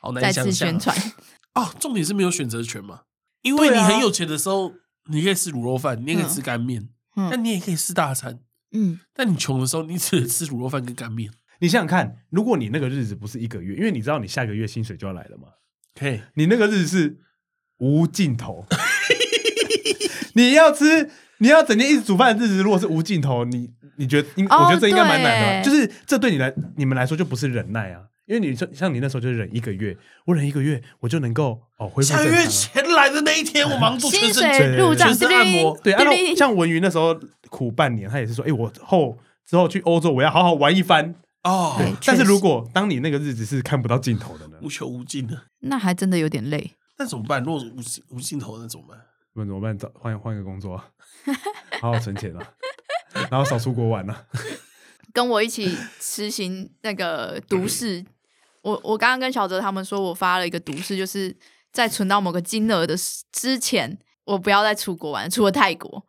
[0.00, 0.78] 好再难想象次宣。
[0.78, 0.96] 传。
[1.54, 3.02] 哦，重点是没有选择权嘛，
[3.42, 4.72] 因为你很有钱的时候，
[5.10, 8.40] 你可以吃卤肉饭，你也可以吃干面，嗯但你也可以吃大餐。
[8.72, 11.30] 嗯，但你穷的时候，你只能吃卤肉饭跟干面。
[11.60, 15.48] 你想想看，如果你那个日子不是一个月，因为你知道你下个月薪水就要来了嘛，
[15.98, 17.18] 可以，你那个日子是
[17.78, 18.64] 无尽头，
[20.34, 24.46] 你要吃，你要整天一直煮饭的日子，如果是无尽头，你你觉得应？
[24.46, 28.02] 哦我觉得这应该蛮难的就是这对你来你们来说就不是忍耐啊。
[28.26, 29.96] 因为你说像你那时候就忍一个月，
[30.26, 32.46] 我忍一个月，我就能够哦恢复下个月。
[32.46, 39.16] 钱来的那一天，我忙做全薪身水入账，全身按摩对，啊，滴滴那像文云那时候苦半年，他也是说，哎、我后
[39.48, 41.14] 之后去欧洲，我要好好玩一番。
[41.44, 44.58] 哦，对但是确实如果当你那个日子是看不到尽头的呢？
[44.60, 46.74] 无穷无尽的，那还真的有点累。
[46.98, 47.42] 那怎么办？
[47.42, 48.98] 如果无尽无尽头，那怎么办？
[49.34, 49.78] 那怎么办？
[49.78, 50.88] 找换换个工作啊，
[51.80, 52.42] 好好存钱啊，
[53.30, 54.26] 然后少出国玩啊。
[55.12, 58.04] 跟我一起实行那个毒誓。
[58.62, 61.34] 我我刚刚跟小哲他们说，我发了一个毒誓，就是
[61.72, 66.04] 在存到某个金额的时之前，我不要再出国玩，除了泰国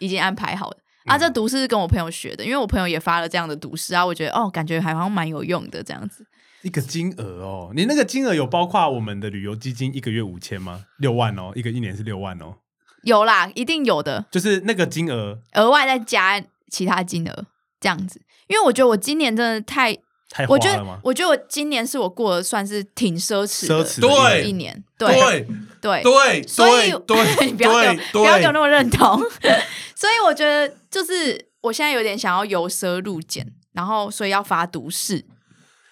[0.00, 0.76] 已经安排好了。
[1.06, 6.26] 啊，这毒誓是跟我朋友学的，因为我朋友也发了这样的毒誓啊，我觉得哦，感觉还好像蛮有用的这样子。
[6.62, 10.84] 一个金额哦，你那个金额有包括我们的旅游基金一个月五千吗？
[10.98, 12.56] 六万哦，一个一年是六万哦，
[13.02, 17.46] 有啦，一定有的，就是那个金额额外再加其他金额
[17.78, 18.20] 这样子。
[18.48, 19.96] 因为我觉得我今年真的太，
[20.28, 20.98] 太花我觉得了吗？
[21.02, 25.46] 我觉得我今年是我过得算是挺奢侈的奢侈的对一年，对对
[25.80, 27.70] 对对所以对你 不要
[28.12, 29.18] 不要给我那对，么认同。
[29.94, 35.24] 所以我觉得就是我现在有点想要由奢入俭，然后所以要发毒誓。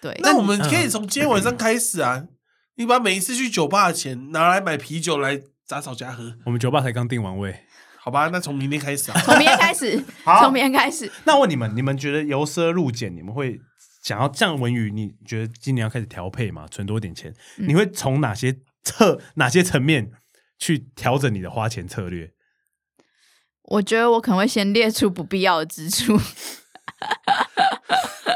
[0.00, 2.24] 对，那我们可以从今天晚上开始啊，
[2.76, 7.60] 你把每一次去酒吧的钱拿来买啤酒来杂草家喝，我们酒吧才刚定完位。
[7.96, 8.28] 好吧？
[8.30, 13.58] 那从明天开始啊，从明天开始， 好从明天开始，那问你们，你们觉得由奢入俭，你们会
[14.04, 17.66] 想要降文宇，你觉得今年要开始调配嘛，存多点钱，嗯。
[17.66, 20.12] 你会从哪些侧哪些层面
[20.58, 22.30] 去调整你的花钱策略？
[23.62, 26.20] 我觉得我可能会先列出不必要的支出，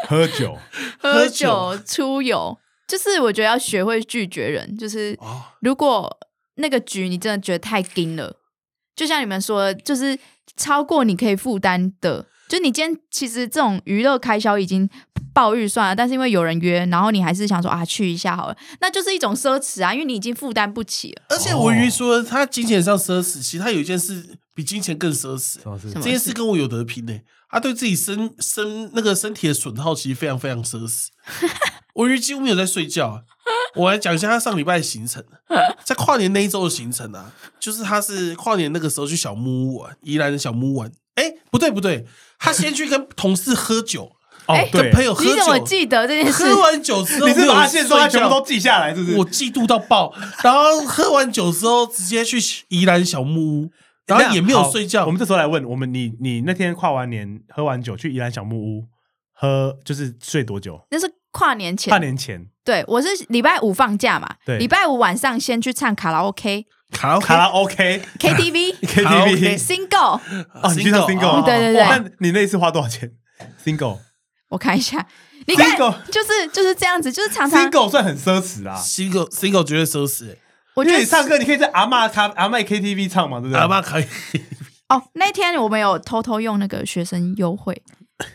[0.09, 0.57] 喝酒，
[0.99, 6.19] 喝酒酒、出游，就是我觉得要学会拒绝人，就是哦，如果
[6.55, 8.39] 那个局你真的觉得太紧了，
[8.97, 10.19] 就像你们说，就是
[10.57, 14.89] 超过你可以负担的，就你今天其实这种娱乐开销已经
[15.35, 21.23] 爆预算了，但是因为有人约，然后你还是想说啊去一下好了，那就是一种奢侈啊，因为你已经负担不起了。
[21.29, 25.59] 而且文瑜说他金钱上奢侈，其实他有一件事比金钱更奢侈，
[25.95, 27.21] 这件事跟我有得拼呢、
[27.51, 31.09] 他对自己身 身那个身体的损耗其实非常非常奢侈。
[31.95, 33.23] 文娱几乎没有在睡觉啊。
[33.75, 35.23] 我来讲一下他上礼拜的行程，
[35.85, 40.91] 在跨年那一周的行程啊，就是他是跨年那个时候去小木屋玩，宜兰的小木屋玩。
[41.15, 42.07] 哎，不对不对，
[42.39, 44.12] 他先去跟同事喝酒，
[44.47, 46.45] 哦哎，对跟，朋友喝你怎么酒，记得这件事？
[46.55, 49.16] 喝完酒之后你是没有把他现说他全部都记下来，是不是？
[49.16, 50.14] 我嫉妒到爆。
[50.43, 53.70] 然后喝完酒之后，直接去宜兰小木屋，
[54.07, 55.05] 然后也没有睡觉。
[55.05, 58.84] 我们这时候来问我们，你你那天跨完年喝完酒去宜兰小木屋
[59.34, 60.80] 喝，就是睡多久？
[60.91, 70.20] 那是跨年前跨，年前对我是礼拜五放假嘛，对礼拜五晚上先去唱卡拉 OK、卡拉卡拉 OK KTV、 KTV Single，
[70.62, 71.82] 哦，你去唱 single，哦对对对。
[71.82, 73.12] 那你那一次花多少钱
[73.64, 73.99] ？single。
[74.49, 75.07] 我看一下，
[75.47, 80.34] 你看 Single 就是就是这样子，就是常常 single 算很奢侈啦，single single 绝对奢侈、
[80.74, 83.61] 我觉得为你唱歌你可以在阿嬷咖阿嬷 KTV 唱嘛，对不对？
[83.61, 84.07] 阿妈可以。
[84.89, 87.82] 哦，那天我们有偷偷用那个学生优惠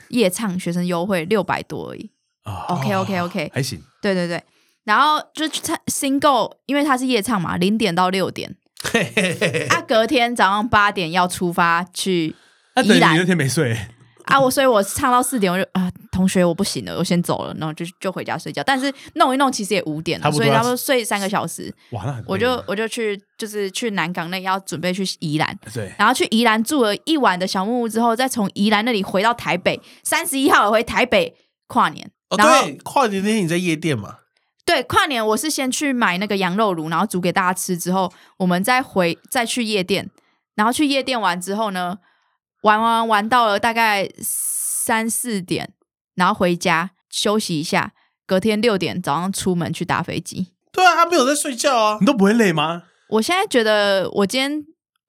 [0.09, 2.11] 夜唱学生优惠六百多而已。
[2.43, 3.81] 啊 OK OK OK，还行。
[4.01, 4.43] 对对对，
[4.84, 12.36] 然后就去唱 single，因为他是夜唱嘛，零点到六点，嘿嘿嘿嘿啊，隔天早上八点要出发去
[12.84, 13.77] 宜兰你那天没睡，
[14.25, 18.61] 啊，我所以我唱到四点，我就啊，同学我不行了，我先走了，然后就就回家睡觉。
[18.63, 31.36] 但是弄一弄其实也五点了，所以差不多睡三个小时，哇，那很我就我就去就是去南港那要准备去宜兰，对然后去宜兰住了一晚的小木屋之后，再从宜兰那里回到台北，三十一号回台北
[31.67, 32.11] 跨年。
[32.29, 34.17] 哦，对，跨年那天你在夜店嘛？
[34.66, 40.09] 对，跨年我是先去买那个羊肉炉，然后煮给大家吃，之后我们再回再去夜店，
[40.55, 41.97] 然后去夜店玩之后呢，
[42.61, 45.74] 玩玩玩到了大概三四点，
[46.16, 47.91] 然后回家休息一下，
[48.26, 50.53] 隔天六点早上出门去搭飞机。
[50.72, 52.05] 对啊，他没有在睡觉啊你。
[52.05, 52.84] 都不会累吗？
[53.09, 54.66] 我现在觉得我今天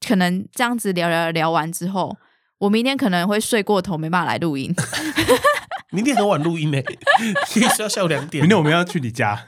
[0.06, 2.16] 可能这样子聊聊聊完之后，
[2.58, 4.74] 我明天可能会睡过头，没办法来录音。
[5.90, 6.80] 明天很晚录音呢、
[7.52, 8.42] 可以是要下午两点。
[8.42, 9.46] 明天我们要去你家。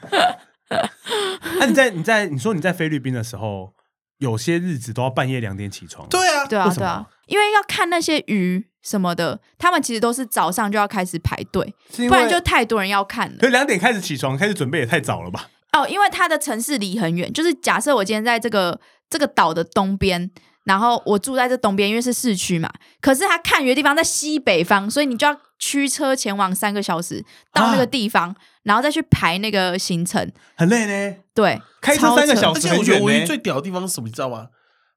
[1.59, 3.72] 那、 你在你在你说你在菲律宾的时候，
[4.18, 6.09] 有些日子都要半夜两点起床。
[6.09, 11.74] 对啊，对啊，对啊，因为要看那些鱼什么的，他们其实都是早上就要开始排队，
[12.09, 13.37] 不然就太多人要看了。
[13.39, 15.49] 可是两点开始起床，开始准备也太早了吧？
[15.72, 18.80] 哦，因为它的城市离很远，就是假设我今天在这个
[19.11, 20.30] 这个岛的东边，
[20.67, 22.69] 然后我住在这东边，因为是市区嘛，
[23.01, 30.31] 可是他看鱼的地方在西北方，所以你就要驱车前往三个小时到那个地方，然后再去排那个行程。
[30.57, 31.17] 很累呢。
[31.33, 34.49] 对，开车三个小时而且我觉得唯一最屌的地方是什么，你知道吗？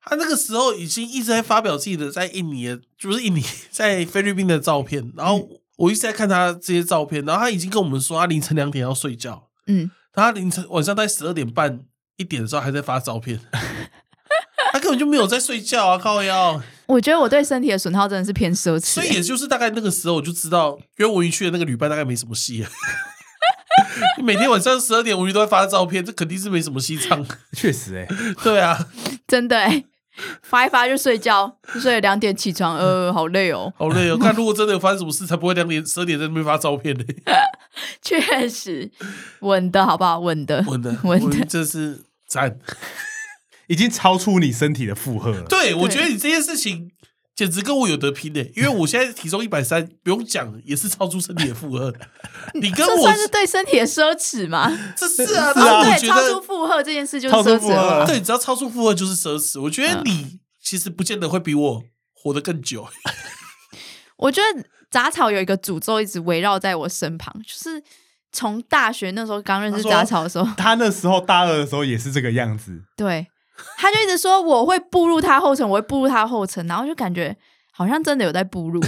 [0.01, 5.47] 他那个时候已经一直在发表自己的在印尼的，就是印尼在菲律宾的照片，然后
[5.77, 11.81] 我一直在看他这些照片，然后他已经跟我们说他凌晨两点要睡觉，嗯，他凌晨晚上在十二点半
[12.15, 13.39] 一点的时候还在发照片，
[14.71, 16.61] 他根本就没有在睡觉啊，靠腰。
[16.87, 22.69] 我觉得我对身体的损耗真的是偏奢侈所以也就是大概那个时候我就知道，因为文娱去的那个旅伴大概没什么戏、啊。
[24.23, 27.25] 每天晚上十二点，文娱都会发照片，这肯定是没什么戏唱。
[27.53, 28.07] 确实哎、
[28.43, 28.87] 对啊，
[29.27, 29.85] 真的欸
[30.41, 33.71] 发一发就睡觉，就睡了两点起床，呃，好累哦。
[33.77, 34.17] 好累哦。
[34.17, 37.03] 看如果真的有发生什么事，才不会两点十二点在那边发照片呢。
[38.01, 38.89] 确实，
[39.41, 40.19] 稳的好不好？
[40.19, 41.45] 稳的，稳的，稳的。
[41.45, 42.59] 这是赞。
[43.69, 45.43] 已经超出你身体的负荷了。
[45.43, 46.91] 对，我觉得你这件事情
[47.35, 51.93] 简直跟我有得拼的，因为我现在体重一百三，不用讲，也是超出身体的负荷。
[52.59, 54.69] 你跟我这算是对身体的奢侈吗？
[54.97, 58.05] 这是啊，是啊我对，觉超出得负荷这件事就是奢侈。
[58.05, 59.61] 对，只要超出负荷就是奢侈。
[59.61, 62.89] 我觉得你其实不见得会比我活得更久。
[64.17, 67.81] 我觉得杂草有一个诅咒一直围绕在我身旁，就是
[68.33, 73.27] 从大学那时候刚认识杂草的时候，他那时候大二的时候也是这个样子，对，
[73.77, 77.35] 他就一直说我会步入他后尘，我会步入他后尘，然后就感觉
[77.71, 78.81] 好像真的有在步入，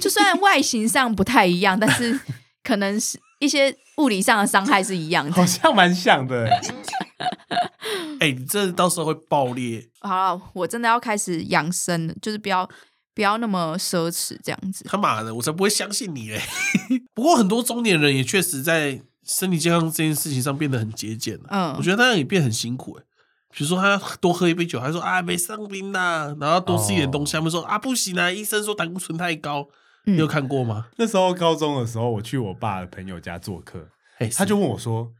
[0.00, 2.18] 就虽然外形上不太一样，但是
[2.62, 5.44] 可能是一些物理上的伤害是一样的好。
[5.46, 6.60] 像蛮像的、欸。
[8.20, 9.88] 哎，你这到时候会爆裂。
[10.00, 12.68] 好了，我真的要开始养生了，就是不要
[13.14, 14.84] 不要那么奢侈这样子。
[14.88, 16.40] 他妈的，我才不会相信你嘞！
[17.14, 21.44] 不过很多中年人也确实在身体健康这件事情上变得很节俭了。
[21.50, 23.04] 嗯我觉得他也变很辛苦哎。
[23.50, 29.68] 比如说他多喝一杯酒，他说啊没上冰呐，然后多吃一点东西，他们说啊不行啊，医生说胆固醇太高。
[30.04, 30.86] 嗯你有看过吗？
[30.96, 35.12] 那时候高中的时候，我去我爸的朋友家做客，哎，他就问我说：“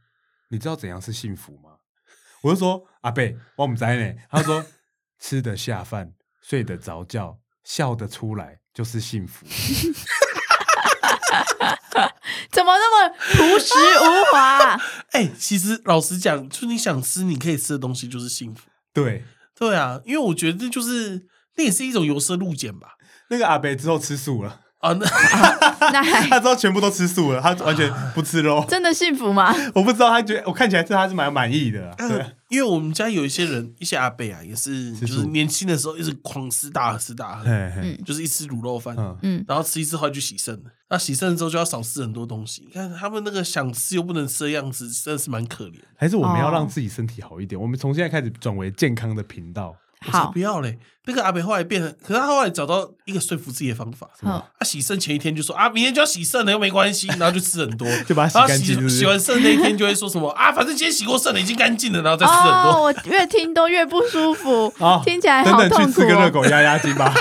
[0.49, 1.71] 你知道怎样是幸福吗？”
[2.41, 4.65] 我就说：“阿贝，我不在呢。”他说
[5.19, 9.45] ：“吃得下饭，睡得着觉，笑得出来就是幸福。
[12.51, 14.79] 怎么那么朴实无华？
[15.11, 18.61] 哎、其实老实讲，就是你想吃你可以吃的东西就是幸福。”
[18.93, 19.23] 对，
[19.57, 21.27] 对啊，因为我觉得这就是
[21.57, 22.89] 那也是一种由奢入俭吧。
[23.29, 25.05] 那个阿北之后吃素了，啊，那
[25.91, 28.65] 那他之后全部都吃素了，他完全不吃肉。
[28.67, 29.53] 真的幸福吗？
[29.75, 31.95] 我不知道，他觉得我看起来是他是蛮满意的
[32.49, 37.45] 因为我们家有一些人，一些阿伯啊，也是就是年轻的时候一直狂吃大喝吃大喝，
[38.03, 40.71] 就是一吃卤肉饭，嗯嗯然后吃一次后来就洗肾了。
[40.89, 45.85] 那洗肾之后就要少吃很多东西，你看他们那个想吃又不能吃的样子，真的是蛮可怜的。
[45.95, 47.61] 还是我们要哦让自己身体好一点。
[47.61, 49.75] 我们从现在开始转为健康的频道。
[50.05, 50.79] 我才好不，要嘞！
[51.05, 62.83] 那个阿北后来变成，可是他后来找到一个说服自己的方法，嗯他洗肾前一天就说啊，明天就要洗肾了，又没关系，然后就吃很多， 就把它洗干净洗完肾那一天就会说什么啊，反正今天洗过肾了，已经干净了，然后再吃很哦，多。
[62.83, 66.05] 我越听都越不舒服， 啊听起来等等去好痛苦哦。
[66.05, 67.13] 吃个热狗压压惊吧。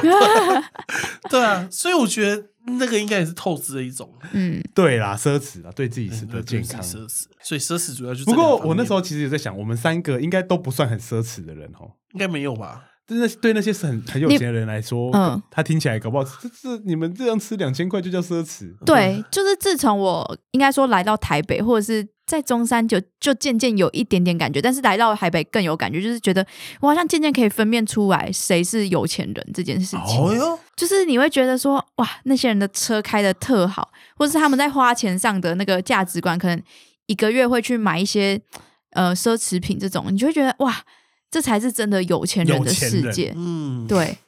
[1.31, 6.83] 对啊，所以我觉得那个应该也是透支的一种，嗯，对啦，奢侈啦，对自己是对的健康。
[6.83, 8.25] 奢侈，所以奢侈主要就是。
[8.27, 11.91] 不过我那时候其实也在想，我们三个应该都不算很奢侈的人哦。
[12.13, 12.85] 应该没有吧？
[13.07, 18.77] 真的对那些是很很有钱的人来说，嗯他听起来搞不好这这你们这样吃两千块就叫奢侈。
[18.85, 26.47] 对，就是自从我应该说来到台北，或者是在中山就就渐渐有一点点感觉，但是来到台北更有感觉，就是觉得
[26.79, 30.21] 我好像渐渐可以分辨出来谁是有钱人这件事情。
[30.21, 36.63] 哦哟，就是你会觉得说，哇，那些人的车开的特好，或是他们在花钱上的那个价值观，可能
[37.07, 38.39] 一个月会去买一些
[38.91, 40.77] 呃奢侈品这种，你就会觉得哇，
[41.31, 43.33] 这才是真的有钱人的世界。
[43.35, 44.19] 嗯，对，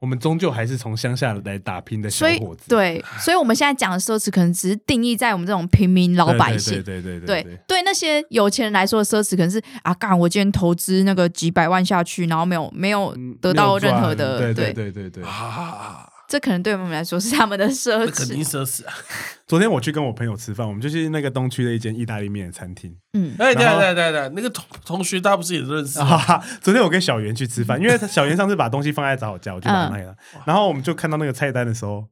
[0.00, 2.68] 我们终究还是从乡下来打拼的小所以伙子。
[2.68, 6.82] 对，所以我们现在讲的奢侈，可能只是定义在我们这种平民老，百姓。
[6.82, 15.22] 对对对对对对，那些有钱人来说的奢侈，可能是啊，干我今天投资那个几百万下去，然后没有没有嗯得到任何的，对对对对对。
[15.22, 18.44] 啊，这可能对我们来说是他们的奢那肯定。
[18.44, 18.94] 奢侈啊！
[19.48, 22.94] 昨天我去跟我朋友吃饭，我们就去那个东区的一间意大利面的餐厅。
[23.14, 26.06] 嗯，哎，对然后对对对，那个同同学大家不是也认识吗？
[26.06, 30.14] 哈哈，昨天我跟小袁去吃饭，因为他小袁上次把东西放在找我家，我就把它那个，
[30.46, 32.04] 然后我们就看到那个菜单的时候，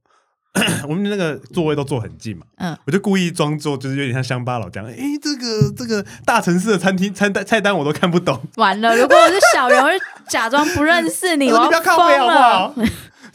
[0.88, 12.74] 我们那个座位都坐很近嘛，嗯我就故意装作就是有点像乡巴佬这样，诶，这个这个大城市的餐厅餐单菜单我都看不懂，完了，如果我是小人，我就假装不认识你， 我你不要靠背好不了，好？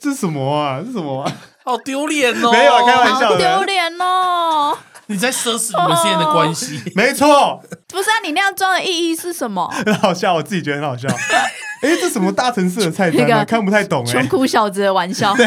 [0.04, 0.82] 这是什么啊？
[0.82, 1.32] 这是什么啊？
[1.64, 2.52] 好丢脸哦！
[2.52, 4.78] 没有开玩笑好丢脸哦！
[5.06, 6.82] 你在奢侈你们之间的关系。
[6.94, 9.66] 没错，不是啊，你那样装的意义是什么？
[9.86, 11.08] 很好笑，我自己觉得很好笑。
[11.84, 13.28] 哎，这什么大城市的菜单啊？
[13.30, 14.26] 那个看不太懂穷哎。
[14.28, 15.34] 苦小子的玩笑。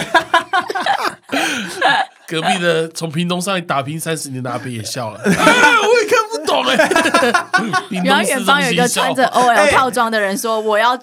[2.27, 5.33] 隔壁的从屏东上来打拼三十年的阿伯也笑了，啊我
[6.03, 6.16] 也看
[8.05, 10.97] 然后远方有一个穿着 OL 套装的人说：“我要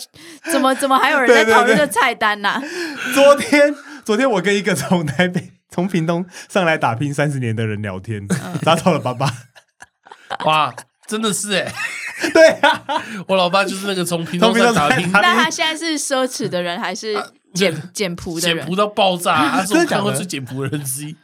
[0.52, 2.62] 怎么怎么还有人在讨论这菜单呐？
[3.14, 3.76] 昨天，
[4.06, 9.32] 昨天我跟一个从台北、从屏东上来打拼三十年的人聊天，嗯打到了爸爸。
[10.46, 10.74] 哇，
[11.08, 11.72] 真的是哎，
[12.34, 12.82] 对啊，
[13.28, 17.14] 我老爸就是那个从屏东上打拼，那他现在是奢侈的人还是
[17.54, 18.76] 简简朴的人简朴？
[18.76, 21.16] 到爆炸，他是我真的假的看过最简朴的人之一。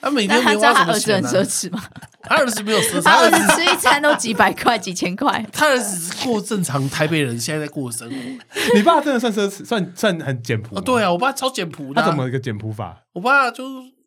[0.00, 1.84] 他每天没花什么他知道他儿子很奢，侈吗？
[2.22, 5.44] 他儿子没有奢侈，他儿子子吃一餐都几百块、几千块。
[5.52, 8.16] 他儿子只是过正常台北人现在在过的生活。
[8.76, 12.04] 你爸真的算奢侈，算算很简朴哦，对啊，我爸超简朴的啊。
[12.04, 13.04] 他怎么一个简朴法？
[13.14, 13.64] 我爸就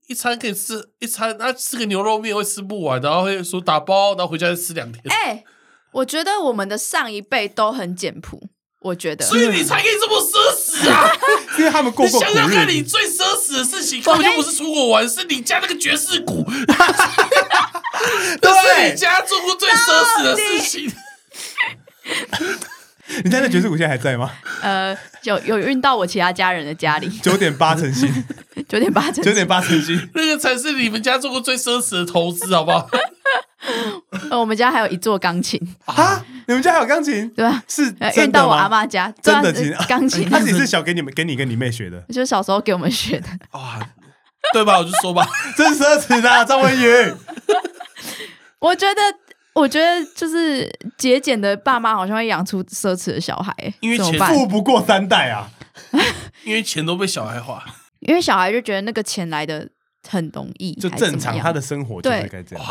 [0.07, 5.01] 一餐可以吃一餐，他吃个牛肉面会吃不完，然后会说打包，然后回家再吃两天。
[5.07, 5.43] 哎、
[5.91, 8.49] 我觉得我们的上一辈都很简朴，
[8.81, 9.25] 我觉得。
[9.25, 11.11] 所以你才可以这么奢侈啊！
[11.57, 16.45] 因为他们过你过苦想想看，你最奢侈的事情根本就不是出国玩，是你家那个爵士鼓，
[18.41, 20.91] 这是你家做过最奢侈的事情。
[23.23, 24.31] 你家那爵士鼓现在还在吗？
[24.61, 28.09] 呃，有有运到我其他家人的家里，九点八成新，
[28.69, 29.21] 九点八成。
[29.21, 30.09] 九点八成新。
[30.13, 32.89] 那个才是你们家做过最奢侈的投资，好不好？
[34.29, 37.29] 呃，我们家还有一座钢琴，啊，你们家还有钢琴？
[37.29, 37.63] 对吧？
[37.67, 38.69] 是运到我阿吗？
[38.69, 39.53] 妈家，真的
[39.87, 43.27] 钢琴， 他只是小给你们给你跟你妹学的， 就是小时候给我们学的。
[43.51, 43.79] 哇，
[44.53, 44.79] 对吧？
[44.79, 47.13] 我就说吧，真奢侈的啊张文宇。
[48.59, 49.01] 我觉得，
[49.53, 54.19] 我觉得就是节俭的爸妈好像会养出奢侈的小孩，因为钱？
[54.19, 55.49] 富不过三代啊！
[56.43, 57.63] 因为钱都被小孩花。
[57.99, 59.67] 因为小孩就觉得那个钱来的
[60.07, 62.65] 很容易，就正常，他的生活就是对该这样。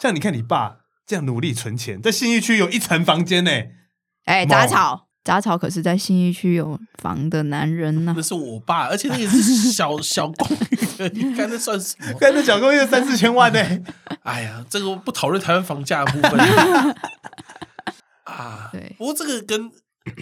[0.00, 3.50] 像你看你爸这样努力存钱，在信义区有一层房间呢、
[4.24, 9.42] 哎猛杂草，杂草可是在信义区有房的男人呢、那是我爸，而且那也是
[9.72, 12.18] 小 小公寓你，看那算什么？
[12.18, 13.58] 跟那小公寓三四千万呢、
[14.22, 16.40] 哎呀，这个不讨论台湾房价的部分
[18.24, 18.70] 啊。
[18.72, 19.70] 对不过这个跟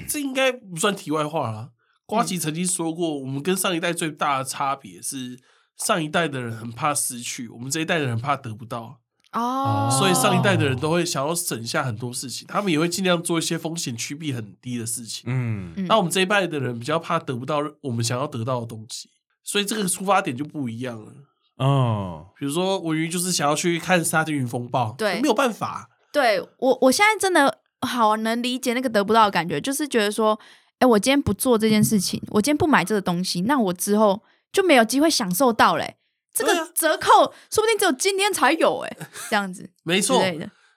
[0.09, 1.71] 这应该不算题外话啦。
[2.07, 5.39] 瓜吉曾经说过，我们跟上一代最大的差别是，
[5.79, 9.01] 上一代的人很怕失去，我们这一代的人很怕得不到，
[9.35, 15.25] 哦，所以上一代的人都会想要省下很多事情，他们也会尽量做一些风险趋避很低的事情。
[15.27, 19.11] 嗯，嗯那我们这一代的人比较怕得不到我们想要得到的东西，
[19.43, 21.13] 所以这个出发点就不一样了。
[21.57, 30.39] 哦，比如说文鱼就是想要去看沙丁鱼风暴，对没有办法，对我，我现在真的好能理解那个得不到的感觉，就是觉得说，
[30.79, 34.23] 哎，我今天不做这件事情，我今天不买这个东西，那我之后
[34.53, 35.97] 就没有机会享受到嘞。
[36.35, 38.97] 这个折扣说不定只有今天才有，哎，
[39.31, 40.23] 这样子没错。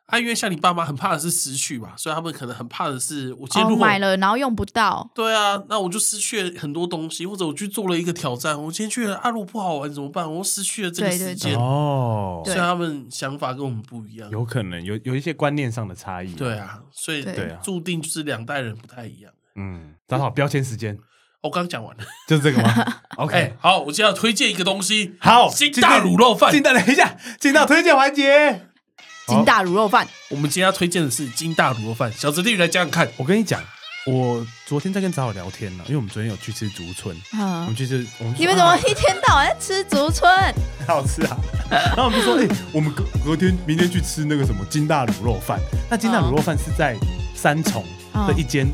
[0.05, 10.33] 啊，因为像你爸妈很怕的是失去嘛，所以他们可能很怕的是我今天哦，如果、买了然后用不到，对啊，那我就失去了很多东西，或者我去做了一个挑战，我今天去了阿鲁不好玩怎么办？
[10.33, 14.29] 我失去了这个时间，哦，对所以他们想法跟我们不一样。
[14.29, 16.33] 有可能有有一些观念上的差异。
[16.35, 19.33] 对，啊，所以对对啊注定就是两代人不太一样。
[19.55, 20.97] 嗯，找好标签时间
[21.41, 26.61] 我刚讲完了， 就是这个吗 哎、？OK，好，我今天要推荐一个东西，好，金大卤肉饭进。
[26.63, 28.63] 到等一下，进到推荐环节。
[29.27, 33.11] 金大卤肉饭，我们今天要推荐的是金大卤肉饭，小侄弟来讲讲看。
[33.17, 33.61] 我跟你讲，
[34.05, 40.31] 我昨天在跟早好聊天呢，因为我们昨天有去吃竹村，我嗯们，去吃，我们你们怎么一天到晚在吃竹村？
[40.79, 41.37] 很好吃啊？
[41.69, 45.59] 然后我们就说，哎、我们隔隔天明天去吃那个什么金大卤肉饭。
[45.89, 46.95] 那金大卤肉饭是在
[47.35, 47.83] 三重
[48.25, 48.65] 的一间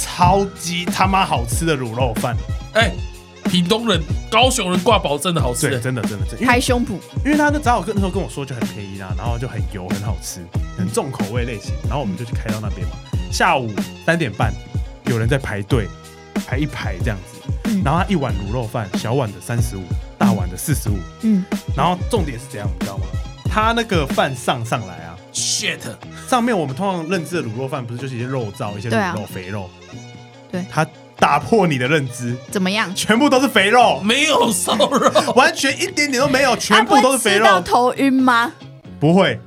[0.00, 2.34] 超级他妈好吃的卤肉饭，
[2.72, 2.90] 哎、
[3.44, 6.92] 屏东人、高雄人挂保证的好吃、对，真的真的真的，因为拍胸脯，
[7.24, 10.40] 因为他那早好跟那时候跟我说就很便宜啦，然后就很油很好吃，
[10.78, 12.94] 很重口味类型，然后我们就去开到那边嘛。
[13.30, 13.70] 下午
[14.06, 14.52] 三点半，
[15.06, 15.86] 有人在排队，
[16.46, 17.82] 排一排这样子，嗯。
[17.84, 19.82] 然后他一碗卤肉饭，小碗的三十五，
[20.18, 21.44] 大碗的四十五，嗯，
[21.76, 23.04] 然后重点是怎样，你知道吗？
[23.52, 25.80] 他那个饭上上来啊，shit，
[26.28, 29.12] 上面我们通常认知的卤肉饭不是就是一些肉燥、一些对啊。
[29.16, 29.68] 卤肉、肥肉，
[30.50, 30.64] 对。
[30.70, 30.86] 他
[31.18, 32.94] 打破你的认知，怎么样？
[32.94, 38.52] 全部都是肥肉，没有瘦肉， 完全一点点都没有，全部都是肥肉，头晕吗？
[38.98, 39.38] 不会。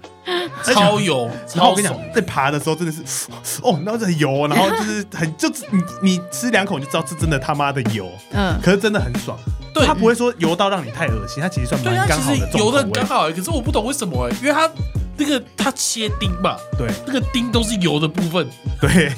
[0.64, 3.28] 超油，然后我跟你讲。，在爬的时候真的是，
[3.62, 9.38] 哦，然后很油， 然后就是很，就你你吃两口你就知道这真的他妈的油，嗯，可是真的很爽。
[9.74, 9.86] 对。
[9.86, 14.70] 它不会说油到让你太恶心，它其实算蛮刚好其实油的刚好、欸，可是我不懂为什么哎、因为它
[15.18, 16.88] 那个它切丁吧，对。
[17.06, 18.47] 那个丁都是油的部分，
[18.80, 19.12] 对，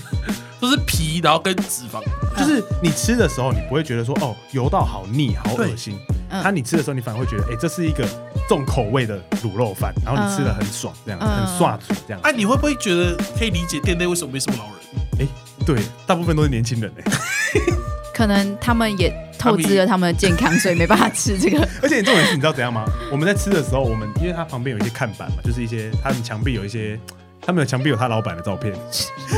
[0.66, 2.01] 都是皮，然后跟脂肪。
[2.38, 5.97] 就是你吃的时候，你不会觉得说哦油到好腻好恶心，
[6.30, 8.05] 嗯它你吃的时候你反而会觉得，哎，这是一个
[8.49, 12.22] 重口味的卤肉饭，然后你吃的很爽，这样嗯很刷嘴这样。
[12.22, 15.28] 啊，你会不会觉得可以理解店内为什么没什么老人？
[15.66, 17.11] 对，大部分都是年轻人哎，
[18.13, 21.59] 可能他们也透支了他们的健康，所以没办法吃这个。
[21.82, 22.86] 而且你重点是，你知道怎样吗？
[23.11, 26.99] 我们在吃的时候，我们因为它旁边有一些看板嘛，就是一些他们墙壁有一些，
[27.46, 28.74] 他们的墙壁有他老板的照片，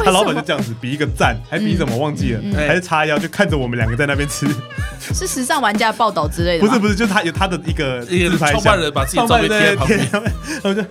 [0.03, 4.47] 他老板就这样子比一个赞，还比什么忘记了，嗯嗯还是叉腰，就看着我们两个在那边吃。
[5.14, 6.66] 是时尚玩家报道之类的？
[6.66, 10.84] 不是不是，就是他有他的一个自拍创办人把自己的照片贴在旁边，然后就。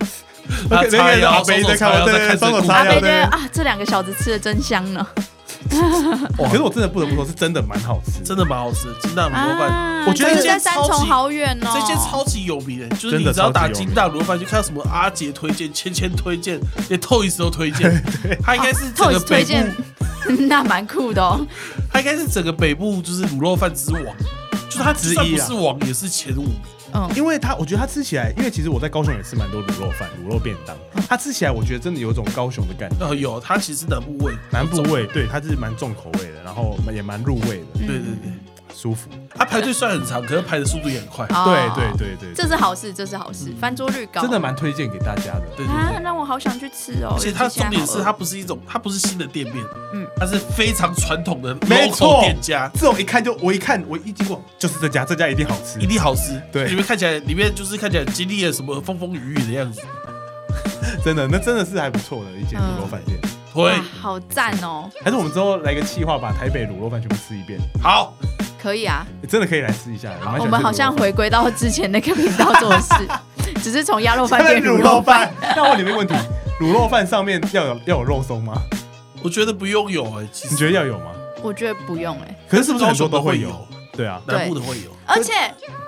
[0.69, 3.23] 他那个叉腰阿贝在看我，对对，双手叉腰在。
[3.23, 5.05] 啊，这两个小子吃的真香呢。
[6.37, 9.69] 可是我真的不得不说，是真的蛮好吃，真的蛮好吃的，金大卤肉饭。
[9.69, 11.69] 啊，我觉得这这间在三重超级好远哦。
[11.73, 18.03] 这间超级有名的，就是真的你只要打超级有名金大卤肉饭，就看到什么阿杰推荐、芊芊推荐，连 Toys 都推荐。
[18.43, 19.75] 他应该是整个 Toys 推北荐
[20.25, 21.45] 部，，那蛮酷的哦。
[21.91, 24.03] 他应该是整个北部就是卤肉饭之王，
[24.69, 26.55] 就是他就算不是王，也是前五名。
[26.97, 30.75] 嗯，因为它我觉得它吃起来，因为其实我在高雄也吃蛮多卤肉饭、卤肉便当，
[31.07, 33.05] 它吃起来我觉得真的有一种高雄的感觉。
[33.05, 38.31] 呃，有，它其实南部味，南部味，对，它是蛮重口味的，然后也蛮入味的，对对对，
[38.77, 39.09] 舒服。
[39.33, 41.25] 它排队虽然很长，可是排的速度也很快。
[41.29, 45.43] 哦对对对对，这是好事，这是好事，翻桌率高，真的蛮推荐给大家的。
[45.55, 47.15] 对对啊，对，让我好想去吃哦。
[47.15, 52.69] 而且它重点是它不是一种，它不是新的店面，嗯嗯，它是非常传统的没 local 错店家。
[52.75, 55.87] 这种一看就我一看我一经过就是这家，这家一定好吃一。
[55.87, 59.81] 定好吃，对里面看起来，里面就是看起来经历了什么风风雨雨的样子，
[61.03, 63.17] 真的，那真的是还不错的一间卤肉饭店。
[63.53, 68.13] 对哇，好赞哦，还是我们之后来个计划，把台北卤肉饭全部吃一遍，好，
[68.67, 69.07] 可以啊。
[69.29, 70.11] 真的可以来试一下。
[70.37, 73.07] 我们好像回归到之前那个频道做的事，
[73.63, 75.33] 只是从鸭肉饭变卤卤肉饭。
[75.39, 75.53] 饭。
[75.55, 76.13] 那我问你们一个问题：
[76.59, 78.61] 卤肉饭上面要有要有肉松吗？
[79.23, 81.11] 我觉得不用有哎，其实你觉得要有吗？
[81.41, 83.65] 我觉得不用哎，可是是不是很多都会有？
[83.93, 85.31] 对啊，南部的会有，而且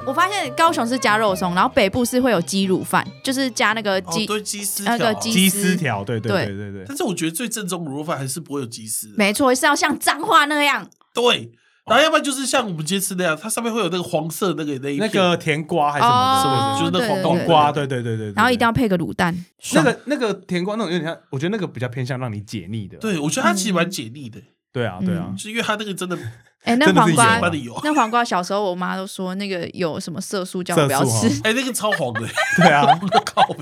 [0.06, 6.86] 我发现高雄是加肉松，然后北部是会有鸡卤饭，就是加那个哦鸡，对鸡丝条那个鸡鸡丝丝条，对对对对对对。
[6.88, 11.52] 但是我觉得最正宗卤肉饭还是不会有鸡丝的，没错，是要像彰化那样，对，
[11.90, 16.92] 然后要不然就是像我们今天吃那样，它上面会有那个黄色那个那一那片个甜瓜还是什么的，哦是不是？
[16.92, 18.02] 就是那对对对黄冬瓜，对对。
[18.02, 18.34] 对对对。
[18.34, 19.36] 然后一定要配个卤蛋，
[19.74, 22.98] 那个那个甜瓜那种有点像，我觉得那个比较偏向让你解腻的。
[22.98, 24.40] 对，我觉得它其实蛮解腻的，
[24.72, 25.26] 对啊对啊。
[25.30, 26.18] 嗯，就是因为它那个真的
[26.64, 27.50] 哎，那真的是黄瓜
[27.84, 31.42] 那黄瓜小时候我妈都说那个有什么色素，叫不要素哦吃。
[31.48, 32.22] 哎，那个超黄的，
[32.58, 32.86] 对啊，
[33.26, 33.60] 靠北，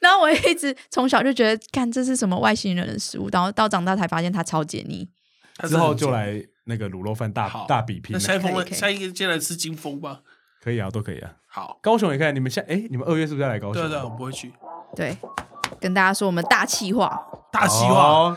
[0.00, 5.08] 然后我一直从小就觉得，看这是什么外星人的食物，然后到长大才发现它超解腻。
[5.56, 8.18] 它之后就来那个卤肉饭大大比拼那。
[8.18, 10.20] 下一封可以可以下一个接下来吃金峰吧，
[10.62, 11.32] 可以啊，都可以啊。
[11.46, 13.74] 好，高雄也可以，你们下哎，你们二月是不是要来高雄？
[13.74, 14.52] 对啊对啊，我不会去。
[14.94, 15.16] 对，
[15.80, 18.36] 跟大家说我们大气化，大计划，哦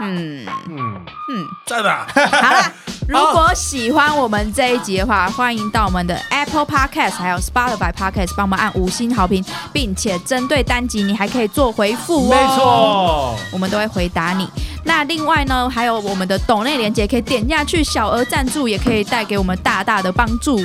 [0.00, 1.46] 嗯嗯嗯，嗯。
[1.66, 2.06] 赞啊！
[2.14, 2.20] 好
[2.50, 2.72] 啦，
[3.08, 12.34] 如果喜欢我们这一集的话，欢迎到我们的 Apple Podcast 还有 Spotify Podcast 帮我们按五星好评，并且针对单集你还可以做回复哦。
[12.34, 13.36] 没，错。
[13.52, 14.48] 我们都会回答你。
[14.84, 20.58] 那另外呢，还有我们的抖内连接可以点下去，小额赞助也可以带给我们大大的帮助。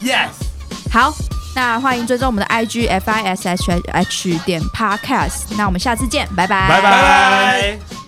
[0.00, 0.28] Yes，
[0.90, 1.12] 好，
[1.54, 5.54] 那欢迎追踪我们的 IG F I S H H 点 Podcast。
[5.56, 8.03] 那我们下次见，拜拜，拜拜。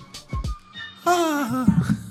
[1.09, 2.06] Ah.